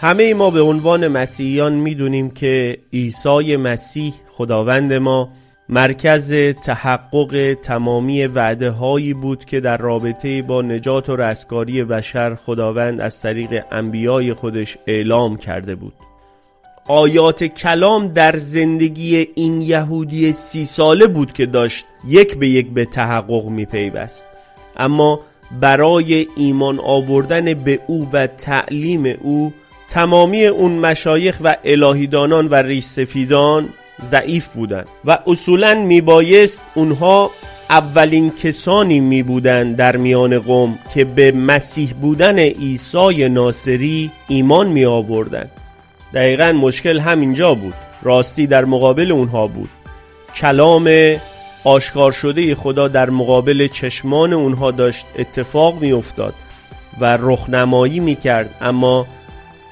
همه 0.00 0.34
ما 0.34 0.50
به 0.50 0.60
عنوان 0.60 1.08
مسیحیان 1.08 1.72
می‌دونیم 1.72 2.30
که 2.30 2.78
عیسی 2.92 3.56
مسیح 3.56 4.14
خداوند 4.32 4.92
ما 4.92 5.28
مرکز 5.74 6.34
تحقق 6.62 7.56
تمامی 7.62 8.26
وعده 8.26 8.70
هایی 8.70 9.14
بود 9.14 9.44
که 9.44 9.60
در 9.60 9.76
رابطه 9.76 10.42
با 10.42 10.62
نجات 10.62 11.08
و 11.08 11.16
رستگاری 11.16 11.84
بشر 11.84 12.34
خداوند 12.34 13.00
از 13.00 13.22
طریق 13.22 13.64
انبیای 13.72 14.34
خودش 14.34 14.78
اعلام 14.86 15.36
کرده 15.36 15.74
بود. 15.74 15.92
آیات 16.88 17.44
کلام 17.44 18.08
در 18.08 18.36
زندگی 18.36 19.28
این 19.34 19.62
یهودی 19.62 20.32
سی 20.32 20.64
ساله 20.64 21.06
بود 21.06 21.32
که 21.32 21.46
داشت 21.46 21.86
یک 22.08 22.36
به 22.36 22.48
یک 22.48 22.70
به 22.70 22.84
تحقق 22.84 23.44
می 23.44 23.64
پیوست 23.64 24.26
اما 24.76 25.20
برای 25.60 26.26
ایمان 26.36 26.80
آوردن 26.80 27.54
به 27.54 27.80
او 27.86 28.08
و 28.12 28.26
تعلیم 28.26 29.14
او 29.22 29.52
تمامی 29.88 30.46
اون 30.46 30.72
مشایخ 30.72 31.36
و 31.40 31.56
الهیدانان 31.64 32.48
و 32.48 32.54
ریسفیدان 32.54 33.68
ضعیف 34.02 34.48
بودند 34.48 34.88
و 35.04 35.18
اصولا 35.26 35.74
میبایست 35.74 36.64
اونها 36.74 37.30
اولین 37.70 38.30
کسانی 38.30 39.00
می 39.00 39.22
بودند 39.22 39.76
در 39.76 39.96
میان 39.96 40.38
قوم 40.38 40.78
که 40.94 41.04
به 41.04 41.32
مسیح 41.32 41.92
بودن 41.92 42.38
عیسی 42.38 43.28
ناصری 43.28 44.10
ایمان 44.28 44.68
می 44.68 44.84
آوردند 44.84 45.50
دقیقا 46.14 46.52
مشکل 46.52 47.00
همینجا 47.00 47.54
بود. 47.54 47.74
راستی 48.02 48.46
در 48.46 48.64
مقابل 48.64 49.12
اونها 49.12 49.46
بود. 49.46 49.70
کلام 50.36 51.16
آشکار 51.64 52.12
شده 52.12 52.54
خدا 52.54 52.88
در 52.88 53.10
مقابل 53.10 53.68
چشمان 53.68 54.32
اونها 54.32 54.70
داشت 54.70 55.06
اتفاق 55.18 55.80
می 55.80 55.92
افتاد 55.92 56.34
و 57.00 57.18
رخنمایی 57.20 58.00
می 58.00 58.14
کرد 58.14 58.54
اما 58.60 59.06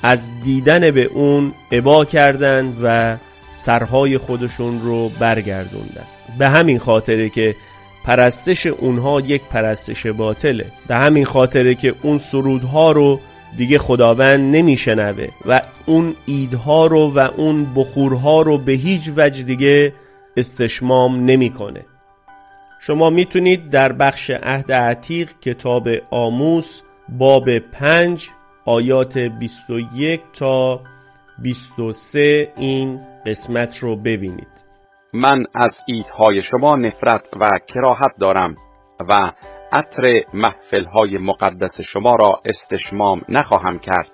از 0.03 0.31
دیدن 0.45 0.91
به 0.91 1.05
اون 1.05 1.53
عبا 1.73 2.05
کردند 2.05 2.77
و 2.83 3.17
سرهای 3.53 4.19
خودشون 4.19 4.81
رو 4.83 5.09
برگردوندن 5.09 6.07
به 6.39 6.49
همین 6.49 6.79
خاطره 6.79 7.29
که 7.29 7.57
پرستش 8.05 8.67
اونها 8.67 9.21
یک 9.21 9.43
پرستش 9.43 10.07
باطله 10.07 10.67
به 10.89 10.95
همین 10.95 11.25
خاطره 11.25 11.75
که 11.75 11.95
اون 12.03 12.19
سرودها 12.19 12.93
رو 12.93 13.21
دیگه 13.57 13.79
خداوند 13.79 14.57
نمیشنوه 14.57 15.29
و 15.47 15.63
اون 15.87 16.15
ایدها 16.27 16.87
رو 16.87 17.13
و 17.15 17.29
اون 17.37 17.75
بخورها 17.75 18.43
رو 18.43 18.59
به 18.59 18.73
هیچ 18.73 19.11
وجه 19.17 19.43
دیگه 19.43 19.93
استشمام 20.37 21.25
نمی‌کنه. 21.25 21.85
شما 22.81 23.11
می‌تونید 23.11 23.71
در 23.71 23.93
بخش 23.93 24.31
عهد 24.31 24.73
عتیق 24.73 25.31
کتاب 25.41 25.89
آموس 26.11 26.81
باب 27.09 27.59
پنج 27.59 28.29
آیات 28.65 29.19
21 29.19 30.21
تا 30.33 30.81
23 31.39 32.53
این 32.57 33.01
قسمت 33.27 33.79
رو 33.79 33.97
ببینید. 33.97 34.65
من 35.15 35.45
از 35.55 35.73
ایدهای 35.87 36.43
شما 36.43 36.77
نفرت 36.77 37.29
و 37.41 37.51
کراهت 37.75 38.13
دارم 38.21 38.57
و 39.09 39.33
عطر 39.73 40.25
محفلهای 40.35 41.19
مقدس 41.19 41.81
شما 41.93 42.15
را 42.21 42.41
استشمام 42.45 43.21
نخواهم 43.29 43.79
کرد 43.79 44.11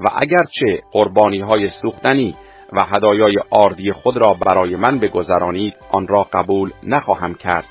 و 0.00 0.04
اگرچه 0.22 0.82
قربانی 0.92 1.40
های 1.40 1.68
سوختنی 1.82 2.32
و 2.72 2.84
هدایای 2.96 3.36
آردی 3.50 3.92
خود 3.92 4.16
را 4.16 4.36
برای 4.46 4.76
من 4.76 4.98
بگذرانید 4.98 5.74
آن 5.92 6.06
را 6.06 6.22
قبول 6.32 6.70
نخواهم 6.82 7.34
کرد. 7.34 7.64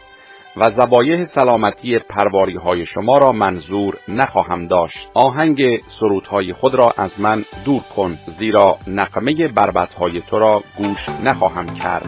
و 0.58 0.72
زبایه 0.72 1.26
سلامتی 1.26 2.00
پرواری 2.00 2.58
های 2.58 2.86
شما 2.86 3.18
را 3.18 3.32
منظور 3.32 3.98
نخواهم 4.08 4.68
داشت. 4.68 5.12
آهنگ 5.14 5.82
سرودهای 6.00 6.54
خود 6.54 6.76
را 6.76 6.94
از 6.98 7.20
من 7.20 7.44
دور 7.66 7.82
کن 7.96 8.18
زیرا 8.40 8.78
نقمه 8.88 9.48
بربطهای 9.48 10.22
تو 10.22 10.40
را 10.40 10.64
گوش 10.78 11.06
نخواهم 11.24 11.66
کرد. 11.66 12.06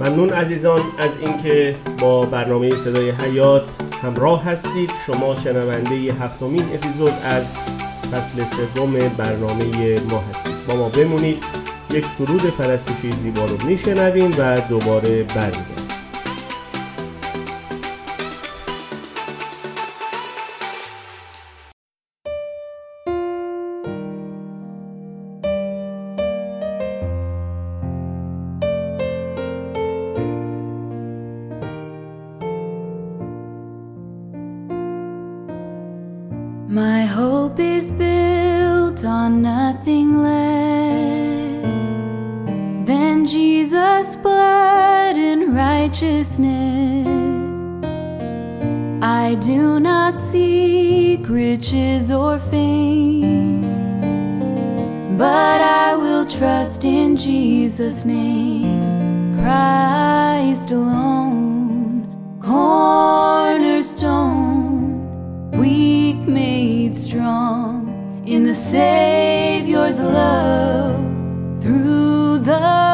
ممنون 0.00 0.30
عزیزان 0.30 0.80
از 0.98 1.18
اینکه 1.20 1.76
با 2.00 2.26
برنامه 2.26 2.70
صدای 2.70 3.10
حیات 3.10 3.76
همراه 4.02 4.44
هستید. 4.44 4.92
شما 5.06 5.34
شنونده 5.34 5.94
هفتمین 5.94 6.64
اپیزود 6.74 7.12
از 7.24 7.56
فصل 8.12 8.44
سوم 8.44 8.92
برنامه 9.18 10.00
ما 10.10 10.18
هستید. 10.18 10.66
با 10.68 10.76
ما 10.76 10.88
بمونید. 10.88 11.44
یک 11.90 12.04
سرود 12.04 12.56
پرستشی 12.56 13.10
زیبا 13.10 13.44
رو 13.44 13.66
میشنویم 13.66 14.30
و 14.38 14.60
دوباره 14.60 15.22
برمیگردیم. 15.22 15.81
Righteousness. 46.02 47.06
I 49.02 49.36
do 49.40 49.78
not 49.80 50.18
seek 50.18 51.28
riches 51.28 52.10
or 52.10 52.38
fame, 52.38 53.62
but 55.16 55.60
I 55.60 55.94
will 55.96 56.24
trust 56.24 56.84
in 56.84 57.16
Jesus' 57.16 58.04
name, 58.04 59.34
Christ 59.40 60.72
alone, 60.72 62.06
cornerstone, 62.42 63.92
weak 65.52 66.16
made 66.26 66.96
strong 66.96 68.24
in 68.26 68.44
the 68.44 68.54
Savior's 68.54 70.00
love 70.00 70.96
through 71.62 72.38
the 72.38 72.91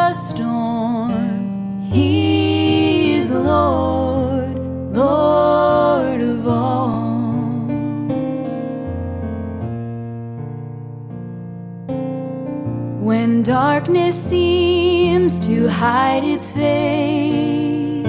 darkness 13.49 14.15
seems 14.15 15.41
to 15.41 15.67
hide 15.69 16.23
its 16.23 16.53
face, 16.53 18.05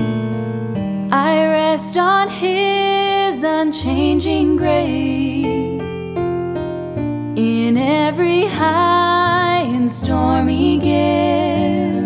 I 1.14 1.48
rest 1.48 1.96
on 1.96 2.28
His 2.28 3.42
unchanging 3.42 4.58
grace. 4.58 5.80
In 7.38 7.78
every 7.78 8.48
high 8.48 9.62
and 9.62 9.90
stormy 9.90 10.78
gale, 10.78 12.02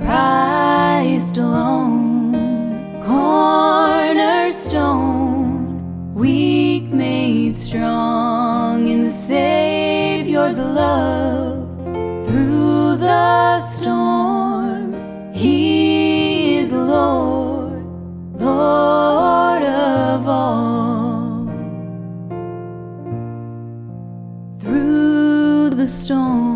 Christ 0.00 1.36
alone, 1.36 3.02
cornerstone, 3.04 5.25
weak 6.16 6.84
made 6.84 7.54
strong 7.54 8.86
in 8.86 9.02
the 9.02 9.10
Savior's 9.10 10.58
love 10.58 11.68
through 12.26 12.96
the 12.96 13.60
storm. 13.60 14.94
He 15.34 16.56
is 16.56 16.72
Lord, 16.72 17.84
Lord 18.40 19.62
of 19.62 20.26
all. 20.26 21.44
Through 24.58 25.68
the 25.70 25.86
storm, 25.86 26.55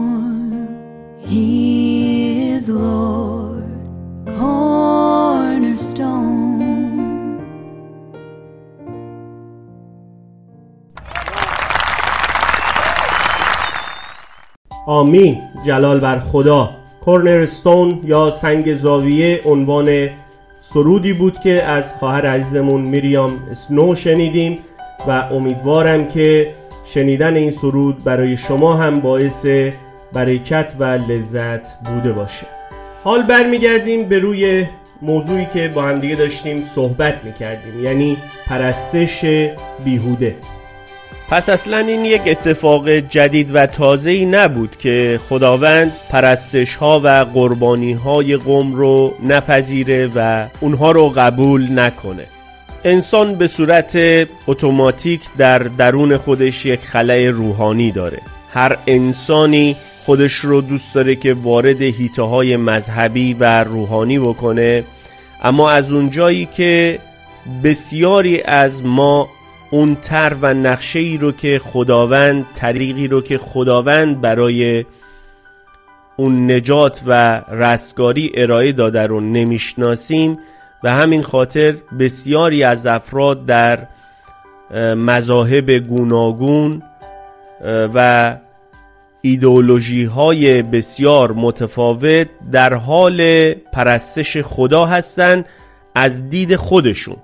آمین 15.01 15.39
جلال 15.67 16.01
بر 16.01 16.19
خدا. 16.19 16.71
کورنرستون 17.05 18.01
یا 18.05 18.31
سنگ 18.31 18.75
زاویه 18.75 19.41
عنوان 19.45 20.09
سرودی 20.61 21.13
بود 21.13 21.39
که 21.39 21.63
از 21.63 21.95
خواهر 21.95 22.27
عزیزمون 22.27 22.81
میریام 22.81 23.39
اسنو 23.51 23.95
شنیدیم 23.95 24.59
و 25.09 25.11
امیدوارم 25.11 26.09
که 26.09 26.55
شنیدن 26.85 27.37
این 27.37 27.51
سرود 27.51 28.05
برای 28.05 28.37
شما 28.37 28.75
هم 28.75 29.01
باعث 29.01 29.47
برکت 30.13 30.73
و 30.79 30.85
لذت 30.85 31.85
بوده 31.85 32.13
باشه. 32.13 32.47
حال 33.05 33.23
برمیگردیم 33.23 34.09
به 34.09 34.19
روی 34.19 34.67
موضوعی 35.03 35.47
که 35.47 35.69
با 35.69 35.83
هم 35.83 35.99
دیگه 35.99 36.15
داشتیم 36.15 36.65
صحبت 36.75 37.25
می‌کردیم 37.25 37.85
یعنی 37.85 38.17
پرستش 38.47 39.25
بیهوده. 39.85 40.37
پس 41.31 41.49
اصلا 41.49 41.79
این 41.79 42.05
یک 42.05 42.23
اتفاق 42.27 42.89
جدید 42.89 43.55
و 43.55 43.67
تازه 43.67 44.11
ای 44.11 44.25
نبود 44.25 44.77
که 44.77 45.21
خداوند 45.29 45.93
پرستش 46.11 46.75
ها 46.75 47.01
و 47.05 47.09
قربانی 47.09 47.93
های 47.93 48.37
قوم 48.37 48.75
رو 48.75 49.15
نپذیره 49.27 50.11
و 50.15 50.47
اونها 50.61 50.91
رو 50.91 51.09
قبول 51.09 51.79
نکنه. 51.79 52.25
انسان 52.85 53.35
به 53.35 53.47
صورت 53.47 53.99
اتوماتیک 54.47 55.21
در 55.39 55.59
درون 55.59 56.17
خودش 56.17 56.67
یک 56.67 56.81
خلای 56.81 57.29
روحانی 57.29 57.91
داره. 57.91 58.19
هر 58.53 58.77
انسانی 58.87 59.77
خودش 60.05 60.35
رو 60.35 60.61
دوست 60.61 60.95
داره 60.95 61.17
که 61.17 61.35
وارد 61.35 61.83
هیته 61.83 62.23
های 62.23 62.57
مذهبی 62.57 63.35
و 63.35 63.65
روحانی 63.65 64.19
بکنه 64.19 64.85
اما 65.43 65.71
از 65.71 65.93
اونجایی 65.93 66.47
که 66.47 66.99
بسیاری 67.65 68.43
از 68.43 68.85
ما 68.85 69.29
اون 69.71 69.95
تر 69.95 70.37
و 70.41 70.55
نقشه 70.55 70.99
ای 70.99 71.19
رو 71.19 71.33
که 71.33 71.59
خداوند 71.59 72.47
طریقی 72.55 73.09
رو 73.09 73.21
که 73.21 73.39
خداوند 73.39 74.21
برای 74.21 74.85
اون 76.17 76.51
نجات 76.51 77.01
و 77.07 77.43
رستگاری 77.51 78.33
ارائه 78.35 78.73
داده 78.73 79.07
رو 79.07 79.21
نمی‌شناسیم. 79.21 80.39
و 80.85 80.93
همین 80.93 81.23
خاطر 81.23 81.75
بسیاری 81.99 82.63
از 82.63 82.87
افراد 82.87 83.47
در 83.47 83.87
مذاهب 84.95 85.71
گوناگون 85.71 86.83
و 87.95 88.37
ایدئولوژی 89.23 90.05
های 90.05 90.63
بسیار 90.63 91.33
متفاوت 91.33 92.29
در 92.53 92.75
حال 92.75 93.51
پرستش 93.53 94.37
خدا 94.37 94.87
هستند 94.87 95.47
از 95.95 96.29
دید 96.29 96.57
خودشون. 96.57 97.17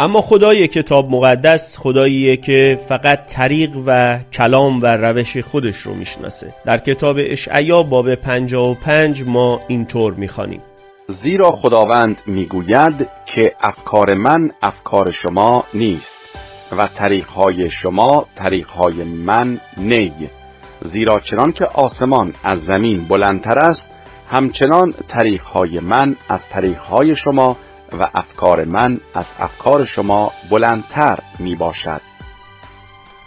اما 0.00 0.20
خدای 0.20 0.68
کتاب 0.68 1.10
مقدس 1.10 1.78
خداییه 1.78 2.36
که 2.36 2.80
فقط 2.88 3.26
طریق 3.26 3.70
و 3.86 4.18
کلام 4.32 4.82
و 4.82 4.86
روش 4.86 5.36
خودش 5.36 5.76
رو 5.76 5.94
می‌شناسه. 5.94 6.54
در 6.64 6.78
کتاب 6.78 7.16
اشعیا 7.20 7.82
باب 7.82 8.14
55 8.14 9.22
ما 9.26 9.60
اینطور 9.68 10.14
می‌خوانیم. 10.14 10.60
زیرا 11.22 11.50
خداوند 11.50 12.22
می‌گوید 12.26 13.08
که 13.34 13.42
افکار 13.60 14.14
من 14.14 14.50
افکار 14.62 15.12
شما 15.22 15.64
نیست 15.74 16.12
و 16.78 16.86
طریقهای 16.86 17.70
شما 17.70 18.26
طریقهای 18.36 19.04
من 19.04 19.60
نی. 19.76 20.12
زیرا 20.82 21.20
چنان 21.20 21.52
که 21.52 21.64
آسمان 21.64 22.32
از 22.44 22.60
زمین 22.60 23.04
بلندتر 23.08 23.58
است 23.58 23.86
همچنان 24.30 24.94
طریقهای 25.08 25.80
من 25.80 26.16
از 26.28 26.40
طریقهای 26.52 27.16
شما 27.16 27.56
و 27.98 28.06
افکار 28.14 28.64
من 28.64 29.00
از 29.14 29.26
افکار 29.38 29.84
شما 29.84 30.32
بلندتر 30.50 31.18
می 31.38 31.54
باشد 31.54 32.00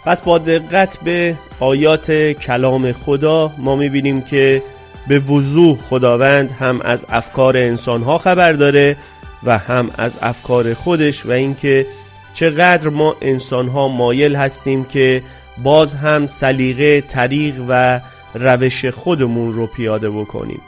پس 0.04 0.22
با 0.22 0.38
دقت 0.38 0.98
به 1.04 1.36
آیات 1.60 2.12
کلام 2.32 2.92
خدا 2.92 3.52
ما 3.58 3.76
می‌بینیم 3.76 4.20
که 4.22 4.62
به 5.08 5.18
وضوح 5.18 5.78
خداوند 5.90 6.50
هم 6.50 6.80
از 6.80 7.06
افکار 7.08 7.56
انسانها 7.56 8.18
خبر 8.18 8.52
داره 8.52 8.96
و 9.42 9.58
هم 9.58 9.90
از 9.98 10.18
افکار 10.22 10.74
خودش 10.74 11.26
و 11.26 11.32
اینکه 11.32 11.86
چقدر 12.34 12.88
ما 12.88 13.16
انسانها 13.20 13.88
مایل 13.88 14.36
هستیم 14.36 14.84
که 14.84 15.22
باز 15.62 15.94
هم 15.94 16.26
سلیقه 16.26 17.00
طریق 17.00 17.54
و 17.68 18.00
روش 18.34 18.86
خودمون 18.86 19.54
رو 19.54 19.66
پیاده 19.66 20.10
بکنیم. 20.10 20.60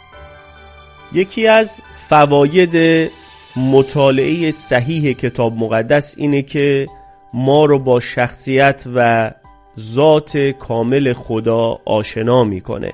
یکی 1.12 1.46
از 1.46 1.82
فواید 2.08 3.10
مطالعه 3.56 4.50
صحیح 4.50 5.12
کتاب 5.12 5.62
مقدس 5.62 6.14
اینه 6.18 6.42
که 6.42 6.86
ما 7.34 7.64
رو 7.64 7.78
با 7.78 8.00
شخصیت 8.00 8.84
و 8.94 9.30
ذات 9.80 10.36
کامل 10.38 11.12
خدا 11.12 11.78
آشنا 11.84 12.44
می‌کنه. 12.44 12.92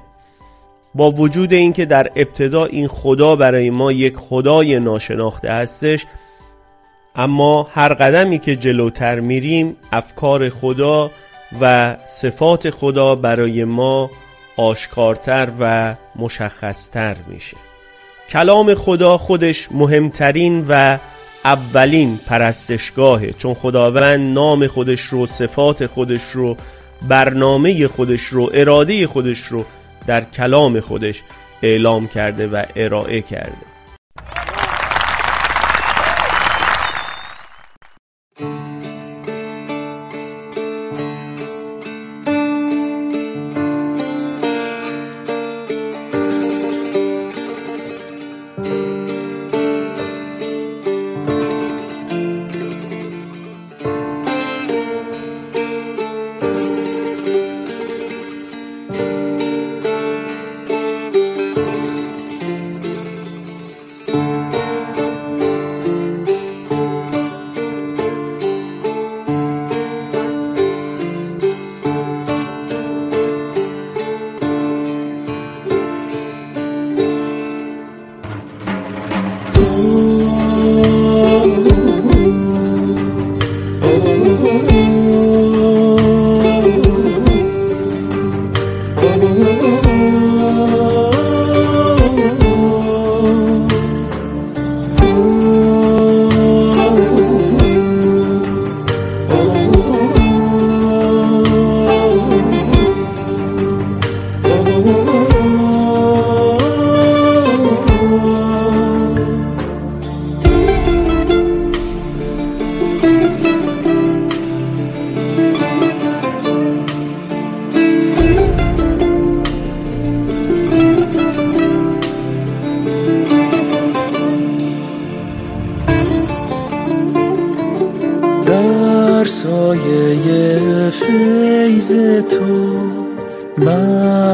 با 0.95 1.11
وجود 1.11 1.53
اینکه 1.53 1.85
در 1.85 2.11
ابتدا 2.17 2.65
این 2.65 2.89
خدا 2.89 3.37
برای 3.37 3.71
ما 3.71 3.93
یک 3.93 4.17
خدای 4.17 4.81
ناشناخته 4.81 5.53
هستش 5.53 6.07
اما 7.17 7.69
هر 7.73 7.95
قدمی 7.95 8.39
که 8.39 8.57
جلوتر 8.57 9.21
میریم 9.21 9.77
افکار 9.93 10.49
خدا 10.49 11.11
و 11.61 11.97
صفات 12.07 12.71
خدا 12.71 13.15
برای 13.15 13.65
ما 13.65 14.11
آشکارتر 14.57 15.49
و 15.61 15.95
مشخصتر 16.17 17.17
میشه. 17.29 17.72
کلام 18.33 18.75
خدا 18.75 19.19
خودش 19.19 19.69
مهمترین 19.73 20.65
و 20.69 20.99
اولین 21.45 22.21
پرستشگاهه 22.27 23.33
چون 23.33 23.55
خداوند 23.55 24.35
نام 24.35 24.67
خودش 24.67 25.01
رو 25.01 25.27
صفات 25.27 25.87
خودش 25.87 26.23
رو 26.33 26.57
برنامه 27.09 27.89
خودش 27.89 28.23
رو 28.23 28.51
اراده 28.55 29.07
خودش 29.07 29.41
رو 29.41 29.65
در 30.07 30.25
کلام 30.25 30.81
خودش 30.81 31.23
اعلام 31.63 32.09
کرده 32.09 32.47
و 32.47 32.63
ارائه 32.77 33.21
کرده. 33.21 33.72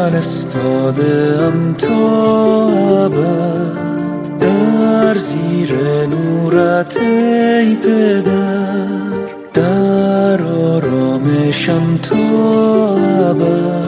من 0.09 0.15
استادم 0.15 1.75
تا 1.79 1.95
ابد. 3.05 4.39
در 4.41 5.15
زیر 5.15 5.73
نورت 6.07 6.97
ای 6.97 7.75
پدر. 7.75 8.87
در 9.55 10.43
آرامشم 10.43 11.97
تا 12.03 12.17
ابد. 13.31 13.85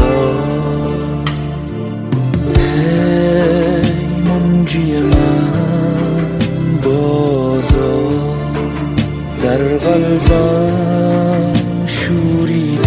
قلبم 9.92 11.52
شوری 11.87 12.78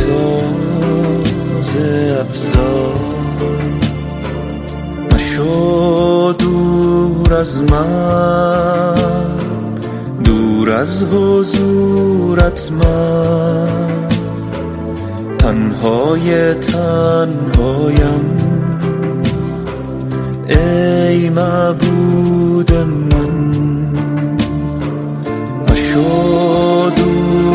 تازه 1.55 2.17
افزار. 2.21 2.95
مشو 5.13 6.33
دور 6.39 7.33
از 7.33 7.57
من 7.57 8.95
دور 10.23 10.73
از 10.73 11.03
حضورت 11.03 12.71
من. 12.71 13.67
تنهای 15.37 16.53
تنهایم. 16.53 18.37
ای 20.47 21.29
معبود 21.29 22.73
من 22.73 23.45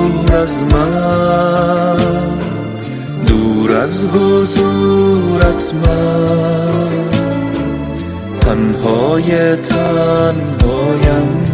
دور 0.00 0.36
از 0.36 0.62
من 0.62 1.96
دور 3.26 3.76
از 3.76 4.04
حضورت 4.06 5.74
من. 5.74 6.90
تنهای 8.40 9.56
تنهایم. 9.56 11.44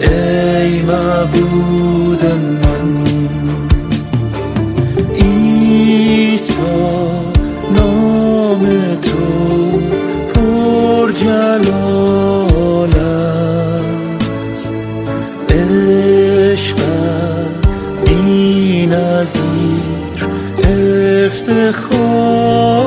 ای 0.00 0.82
معبود 0.82 2.24
من 2.62 3.04
عیسی 5.14 6.52
نام 7.74 8.62
تو 9.02 9.80
پر 10.34 11.12
جلال 11.12 11.85
افتخار 21.48 22.85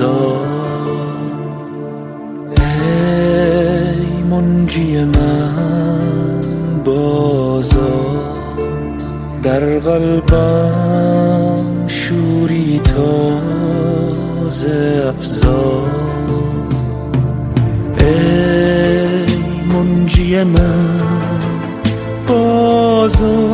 ای 0.00 0.06
منجی 4.30 5.04
من 5.04 6.40
بازا. 6.84 8.18
در 9.42 9.78
قلبم 9.78 11.64
شوری 11.86 12.80
تازه 12.84 15.04
افزار 15.08 15.90
ای 17.98 19.26
منجی 19.72 20.42
من 20.42 20.98
بازا. 22.28 23.48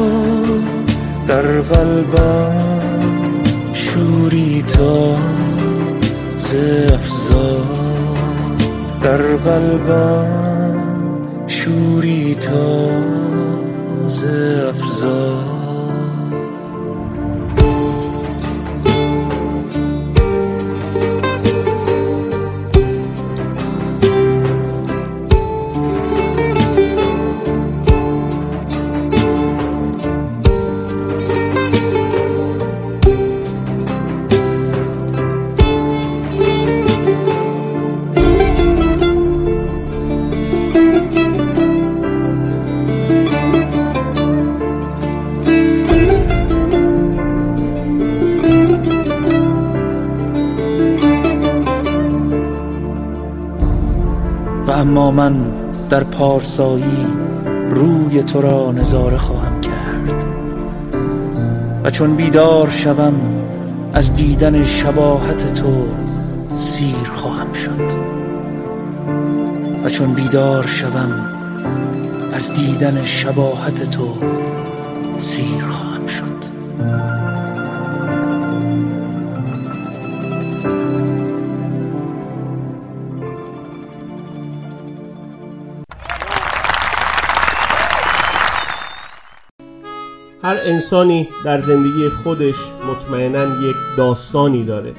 در 1.27 1.43
قلبم 1.43 2.55
شوری 3.73 4.63
تازه 4.63 5.34
افزار 6.95 7.67
در 9.03 9.23
قلبم 9.37 10.77
شوری 11.47 12.35
تازه 12.35 13.85
افزار 14.69 15.54
اما 54.95 55.11
من 55.11 55.35
در 55.91 56.05
پارسایی 56.05 57.07
روی 57.71 58.23
تو 58.23 58.41
را 58.41 58.73
نظاره 58.73 59.17
خواهم 59.17 59.61
کرد. 59.61 60.25
و 61.85 61.91
چون 61.91 62.17
بیدار 62.17 62.71
شوم 62.71 63.15
از 63.93 64.15
دیدن 64.15 64.65
شباهت 64.65 65.55
تو 65.55 65.87
سیر 66.59 67.09
خواهم 67.13 67.53
شد. 67.53 67.81
و 69.85 69.89
چون 69.89 70.15
بیدار 70.15 70.67
شوم 70.67 71.27
از 72.33 72.53
دیدن 72.53 73.03
شباهت 73.03 73.91
تو 73.91 74.15
هر 90.45 90.57
انسانی 90.67 91.29
در 91.45 91.59
زندگی 91.59 92.09
خودش 92.09 92.57
مطمئنا 92.91 93.45
یک 93.45 93.77
داستانی 93.97 94.65
داره. 94.65 94.93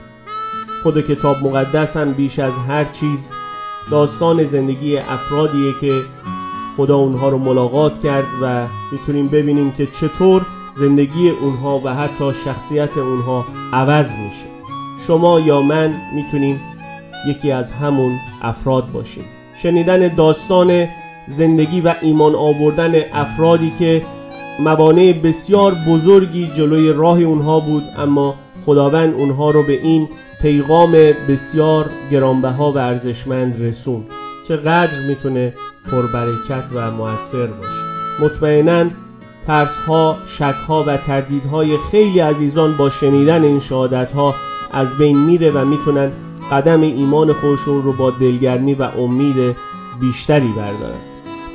خود 0.84 1.08
کتاب 1.08 1.38
مقدس 1.44 1.98
هم 1.98 2.14
بیش 2.14 2.40
از 2.40 2.54
هر 2.68 2.84
چیز 2.84 3.34
داستان 3.92 4.44
زندگی 4.44 4.98
افرادیه 4.98 5.74
که 5.82 6.02
خدا 6.78 6.96
اونها 6.96 7.30
رو 7.30 7.38
ملاقات 7.38 8.04
کرد 8.04 8.24
و 8.42 8.66
می‌تونیم 8.92 9.28
ببینیم 9.28 9.72
که 9.72 9.88
چطور 9.88 10.46
زندگی 10.76 11.30
اونها 11.30 11.82
و 11.84 11.96
حتی 11.96 12.34
شخصیت 12.46 12.98
اونها 12.98 13.46
عوض 13.74 14.12
میشه. 14.12 14.46
شما 15.08 15.40
یا 15.40 15.62
من 15.62 15.94
می‌تونیم 16.16 16.62
یکی 17.28 17.52
از 17.52 17.72
همون 17.72 18.12
افراد 18.42 18.92
باشیم. 18.92 19.26
شنیدن 19.64 20.16
داستان 20.16 20.88
زندگی 21.28 21.82
و 21.82 21.94
ایمان 22.02 22.36
آوردن 22.36 22.94
افرادی 23.14 23.74
که 23.80 24.06
موانع 24.60 25.14
بسیار 25.14 25.76
بزرگی 25.88 26.48
جلوی 26.48 26.94
راه 26.94 27.20
اونها 27.20 27.60
بود 27.60 27.84
اما 27.98 28.36
خداوند 28.66 29.14
اونها 29.14 29.52
رو 29.52 29.64
به 29.64 29.82
این 29.82 30.10
پیغام 30.42 30.92
بسیار 31.30 31.90
گرانبها 32.12 32.72
و 32.72 32.78
ارزشمند 32.78 33.62
رسون. 33.62 34.04
چقدر 34.48 35.08
می‌تونه 35.08 35.54
پربرکت 35.92 36.64
و 36.74 36.92
موثر 36.92 37.46
باشه. 37.46 37.70
مطمئنا 38.22 38.90
ترس 39.48 39.78
ها 39.88 40.18
شک 40.28 40.56
ها 40.68 40.84
و 40.88 40.98
تردیدهای 40.98 41.78
خیلی 41.92 42.20
عزیزان 42.20 42.78
با 42.78 42.90
شنیدن 42.90 43.44
این 43.44 43.60
شهادت 43.60 44.12
ها 44.12 44.36
از 44.72 44.98
بین 44.98 45.20
میره 45.20 45.52
و 45.52 45.66
می‌تونن 45.66 46.12
قدم 46.52 46.82
ایمان 46.82 47.34
خودشون 47.34 47.84
رو 47.84 47.94
با 47.94 48.12
دلگرمی 48.12 48.74
و 48.74 48.84
امید 48.84 49.56
بیشتری 50.00 50.54
بردارن. 50.58 51.00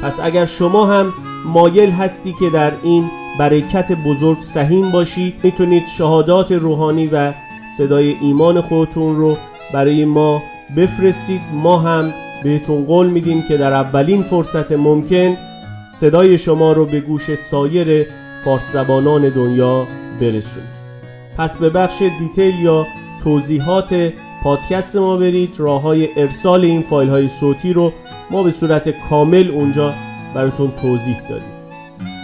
پس 0.02 0.20
اگر 0.20 0.44
شما 0.44 0.86
هم 0.86 1.12
مایل 1.44 1.90
هستی 1.90 2.32
که 2.32 2.50
در 2.50 2.72
این 2.82 3.10
برکت 3.38 3.92
بزرگ 3.92 4.40
سهیم 4.40 4.90
باشی. 4.90 5.34
می‌تونید 5.42 5.86
شهادات 5.86 6.52
روحانی 6.52 7.06
و 7.06 7.32
صدای 7.78 8.16
ایمان 8.20 8.60
خودتون 8.60 9.16
رو 9.16 9.36
برای 9.72 10.04
ما 10.04 10.42
بفرستید. 10.76 11.40
ما 11.52 11.78
هم 11.78 12.12
بهتون 12.42 12.84
قول 12.84 13.06
میدیم 13.06 13.42
که 13.42 13.56
در 13.56 13.72
اولین 13.72 14.22
فرصت 14.22 14.72
ممکن 14.72 15.36
صدای 15.92 16.38
شما 16.38 16.72
رو 16.72 16.86
به 16.86 17.00
گوش 17.00 17.34
سایر 17.34 18.06
فارس 18.44 18.72
زبانان 18.72 19.28
دنیا 19.28 19.86
برسونیم. 20.20 20.68
پس 21.38 21.56
به 21.56 21.70
بخش 21.70 22.02
دیتیل 22.18 22.54
یا 22.60 22.86
توضیحات 23.24 24.12
پادکست 24.44 24.96
ما 24.96 25.16
برید. 25.16 25.60
راه 25.60 25.82
های 25.82 26.08
ارسال 26.16 26.64
این 26.64 26.82
فایل 26.82 27.08
های 27.10 27.28
صوتی 27.28 27.72
رو 27.72 27.92
ما 28.30 28.42
به 28.42 28.50
صورت 28.52 28.88
کامل 29.10 29.50
اونجا 29.50 29.94
براتون 30.34 30.72
توضیح 30.82 31.20
دادیم. 31.20 31.60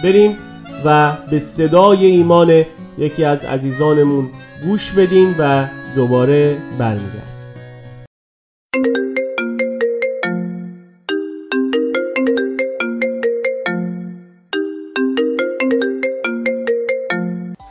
بریم 0.05 0.39
و 0.85 1.13
به 1.31 1.39
صدای 1.39 2.07
ایمان 2.07 2.65
یکی 2.99 3.25
از 3.25 3.45
عزیزانمون 3.45 4.31
گوش 4.65 4.93
بدیم 4.93 5.35
و 5.39 5.67
دوباره 5.97 6.57
برمیگردیم. 6.79 7.26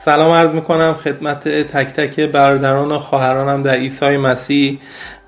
سلام 0.06 0.32
عرض 0.32 0.54
می‌کنم 0.54 0.94
خدمت 0.94 1.48
تک 1.48 1.88
تک 1.88 2.20
برادران 2.20 2.92
و 2.92 3.00
خواهرانم 3.00 3.64
در 3.64 3.76
عیسی 3.76 4.18
مسیح 4.18 4.80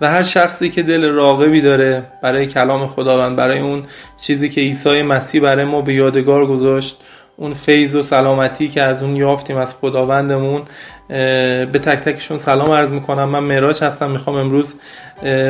و 0.01 0.09
هر 0.09 0.23
شخصی 0.23 0.69
که 0.69 0.83
دل 0.83 1.05
راغبی 1.05 1.61
داره 1.61 2.03
برای 2.23 2.45
کلام 2.45 2.87
خداوند 2.87 3.35
برای 3.35 3.59
اون 3.59 3.83
چیزی 4.17 4.49
که 4.49 4.61
عیسی 4.61 5.01
مسیح 5.01 5.41
برای 5.41 5.65
ما 5.65 5.81
به 5.81 5.93
یادگار 5.93 6.45
گذاشت 6.45 7.01
اون 7.37 7.53
فیض 7.53 7.95
و 7.95 8.03
سلامتی 8.03 8.67
که 8.67 8.81
از 8.81 9.03
اون 9.03 9.15
یافتیم 9.15 9.57
از 9.57 9.75
خداوندمون 9.75 10.61
به 11.07 11.79
تک 11.83 11.99
تکشون 11.99 12.37
سلام 12.37 12.71
عرض 12.71 12.91
می‌کنم. 12.91 13.29
من 13.29 13.43
مراج 13.43 13.83
هستم 13.83 14.11
می‌خوام 14.11 14.35
امروز 14.35 14.75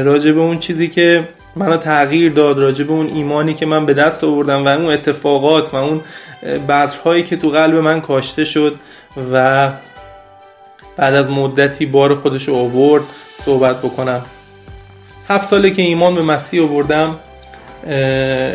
راجع 0.04 0.32
به 0.32 0.40
اون 0.40 0.60
چیزی 0.60 0.88
که 0.88 1.30
منو 1.58 1.78
تغییر 1.78 2.32
داد 2.32 2.60
راجع 2.60 2.84
به 2.84 2.92
اون 2.92 3.08
ایمانی 3.08 3.54
که 3.54 3.66
من 3.66 3.86
به 3.86 3.94
دست 3.94 4.24
آوردم 4.24 4.66
و 4.66 4.68
اون 4.68 4.86
اتفاقات 4.86 5.74
و 5.74 5.78
اون 5.78 6.02
بذرهایی 6.70 7.24
که 7.24 7.36
تو 7.36 7.50
قلب 7.50 7.76
من 7.76 8.02
کاشته 8.02 8.46
شد 8.46 8.76
و 9.34 9.70
بعد 10.98 11.14
از 11.14 11.30
مدتی 11.30 11.86
بار 11.86 12.16
خودش 12.16 12.50
آورد 12.50 13.04
صحبت 13.46 13.82
بکنم. 13.82 14.22
هفت 15.28 15.44
ساله 15.44 15.72
که 15.72 15.82
ایمان 15.82 16.16
به 16.16 16.22
مسیح 16.22 16.64
آوردم 16.64 17.20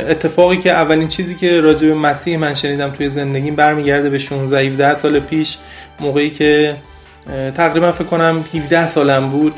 اتفاقی 0.08 0.56
که 0.56 0.70
اولین 0.70 1.08
چیزی 1.08 1.34
که 1.34 1.60
راجع 1.60 1.86
به 1.86 1.94
مسیح 1.94 2.38
من 2.38 2.54
شنیدم 2.54 2.90
توی 2.90 3.10
زندگیم 3.10 3.56
برمیگرده 3.56 4.10
به 4.10 4.18
16 4.18 4.58
17 4.60 4.94
سال 4.94 5.20
پیش 5.20 5.58
موقعی 6.00 6.30
که 6.30 6.76
تقریبا 7.56 7.92
فکر 7.92 8.04
کنم 8.04 8.44
17 8.54 8.88
سالم 8.88 9.30
بود. 9.30 9.54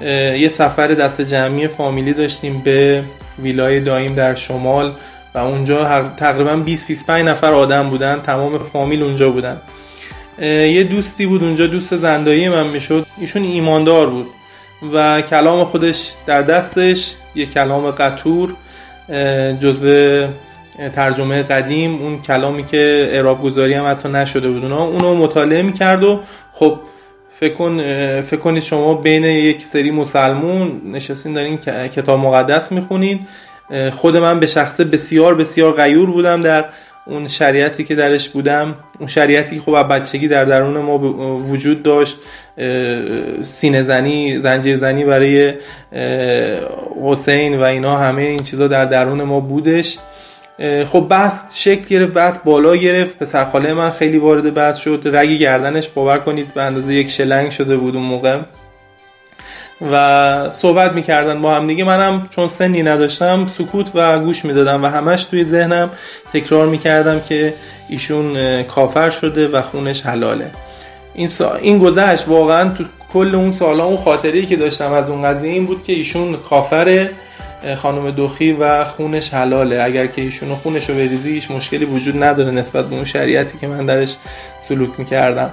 یه 0.00 0.48
سفر 0.48 0.86
دست 0.86 1.20
جمعی 1.20 1.68
فامیلی 1.68 2.12
داشتیم 2.12 2.62
به 2.64 3.04
ویلای 3.38 3.80
دایم 3.80 4.14
در 4.14 4.34
شمال 4.34 4.92
و 5.34 5.38
اونجا 5.38 6.08
تقریبا 6.16 6.56
20 6.56 6.86
25 6.86 7.24
نفر 7.24 7.54
آدم 7.54 7.90
بودن 7.90 8.20
تمام 8.20 8.58
فامیل 8.58 9.02
اونجا 9.02 9.30
بودن. 9.30 9.60
یه 10.42 10.84
دوستی 10.84 11.26
بود 11.26 11.42
اونجا 11.42 11.66
دوست 11.66 11.96
زندایی 11.96 12.48
من 12.48 12.66
می‌شد. 12.66 13.06
ایشون 13.18 13.42
ایماندار 13.42 14.06
بود 14.06 14.26
و 14.92 15.20
کلام 15.20 15.64
خودش 15.64 16.12
در 16.26 16.42
دستش 16.42 17.14
یه 17.34 17.46
کلام 17.46 17.90
قطور 17.90 18.54
جزو 19.60 20.26
ترجمه 20.94 21.42
قدیم 21.42 22.02
اون 22.02 22.22
کلامی 22.22 22.64
که 22.64 23.08
اعراب 23.12 23.42
گذاری 23.42 23.74
هم 23.74 23.90
حتی 23.90 24.08
نشده 24.08 24.48
بود. 24.50 24.62
اونا 24.64 24.84
اونو 24.84 25.14
مطالعه 25.14 25.62
می‌کرد 25.62 26.04
و 26.04 26.20
خب 26.52 26.80
فکر, 27.40 28.22
فکر 28.22 28.40
کنید 28.40 28.62
شما 28.62 28.94
بین 28.94 29.24
یک 29.24 29.64
سری 29.64 29.90
مسلمون 29.90 30.80
نشستین 30.92 31.32
دارین 31.32 31.56
کتاب 31.88 32.18
مقدس 32.18 32.72
می‌خونین. 32.72 33.20
خود 33.92 34.16
من 34.16 34.40
به 34.40 34.46
شخصه 34.46 34.84
بسیار 34.84 35.34
بسیار 35.34 35.72
غیور 35.72 36.10
بودم 36.10 36.40
در 36.40 36.64
اون 37.06 37.28
شریعتی 37.28 37.84
که 37.84 37.94
درش 37.94 38.28
بودم. 38.28 38.74
اون 38.98 39.08
شریعتی 39.08 39.56
که 39.56 39.62
خب 39.62 39.88
بچگی 39.88 40.28
در 40.28 40.44
درون 40.44 40.78
ما 40.78 40.98
وجود 41.38 41.82
داشت. 41.82 42.18
سینه 43.42 43.82
زنی 43.82 44.38
زنجیر 44.38 44.76
زنی 44.76 45.04
برای 45.04 45.54
حسین 47.02 47.58
و 47.58 47.62
اینا 47.62 47.96
همه 47.96 48.22
این 48.22 48.38
چیزا 48.38 48.68
در 48.68 48.84
درون 48.84 49.22
ما 49.22 49.40
بودش. 49.40 49.98
خب 50.92 51.00
بحث 51.00 51.40
شکل 51.54 51.84
گرفت 51.84 52.12
بحث 52.12 52.38
بالا 52.38 52.76
گرفت. 52.76 53.18
به 53.18 53.26
سرخاله 53.26 53.72
من 53.72 53.90
خیلی 53.90 54.18
وارد 54.18 54.54
بحث 54.54 54.76
شد. 54.76 55.02
رگ 55.12 55.28
گردنش 55.28 55.88
باور 55.88 56.16
کنید 56.18 56.54
به 56.54 56.62
اندازه 56.62 56.94
یک 56.94 57.10
شلنگ 57.10 57.50
شده 57.50 57.76
بود 57.76 57.96
اون 57.96 58.04
موقع. 58.04 58.38
و 59.92 60.50
صحبت 60.50 60.92
می‌کردن 60.92 61.42
با 61.42 61.54
هم 61.54 61.66
دیگه. 61.66 61.84
منم 61.84 62.28
چون 62.30 62.48
سنی 62.48 62.82
نداشتم 62.82 63.46
سکوت 63.58 63.90
و 63.94 64.18
گوش 64.18 64.44
می‌دادم 64.44 64.84
و 64.84 64.86
همش 64.86 65.24
توی 65.24 65.44
ذهنم 65.44 65.90
تکرار 66.32 66.66
می‌کردم 66.66 67.20
که 67.20 67.54
ایشون 67.88 68.62
کافر 68.62 69.10
شده 69.10 69.48
و 69.48 69.62
خونش 69.62 70.02
حلاله. 70.02 70.50
این, 71.14 71.28
سا... 71.28 71.54
این 71.54 71.78
گذشت. 71.78 72.28
واقعا 72.28 72.68
تو 72.68 72.84
کل 73.12 73.34
اون 73.34 73.50
سالا 73.50 73.84
اون 73.84 73.96
خاطری 73.96 74.46
که 74.46 74.56
داشتم 74.56 74.92
از 74.92 75.10
اون 75.10 75.22
قضیه 75.22 75.52
این 75.52 75.66
بود 75.66 75.82
که 75.82 75.92
ایشون 75.92 76.36
کافر 76.36 77.08
خانم 77.76 78.10
دخی 78.10 78.52
و 78.52 78.84
خونش 78.84 79.34
حلاله. 79.34 79.82
اگر 79.82 80.06
که 80.06 80.22
ایشون 80.22 80.54
خونش 80.54 80.88
رو 80.90 80.94
بریزی 80.94 81.30
هیچ 81.30 81.50
مشکلی 81.50 81.84
وجود 81.84 82.22
نداره 82.22 82.50
نسبت 82.50 82.84
به 82.84 82.94
اون 82.94 83.04
شریعتی 83.04 83.58
که 83.58 83.66
من 83.66 83.86
درش 83.86 84.16
سلوک 84.68 84.90
می‌کردم. 84.98 85.50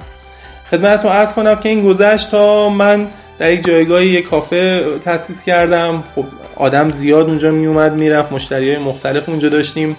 خدمتتون 0.71 1.11
ارز 1.11 1.33
کنم 1.33 1.55
که 1.55 1.69
این 1.69 1.83
گذشت 1.83 2.31
تا 2.31 2.69
من 2.69 3.07
در 3.39 3.51
یک 3.51 3.65
جایگاهی 3.65 4.07
یک 4.07 4.29
کافه 4.29 4.83
تاسیس 5.05 5.43
کردم. 5.43 6.03
خب 6.15 6.25
آدم 6.55 6.91
زیاد 6.91 7.27
اونجا 7.27 7.51
می 7.51 7.65
اومد 7.65 7.93
می‌رفت 7.93 8.31
مشتری 8.31 8.69
های 8.69 8.83
مختلف 8.83 9.29
اونجا 9.29 9.49
داشتیم. 9.49 9.95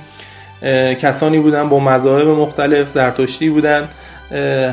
کسانی 0.99 1.39
بودن 1.39 1.69
با 1.69 1.79
مذاهب 1.79 2.29
مختلف 2.29 2.91
زرتشتی 2.91 3.49
بودن 3.51 3.89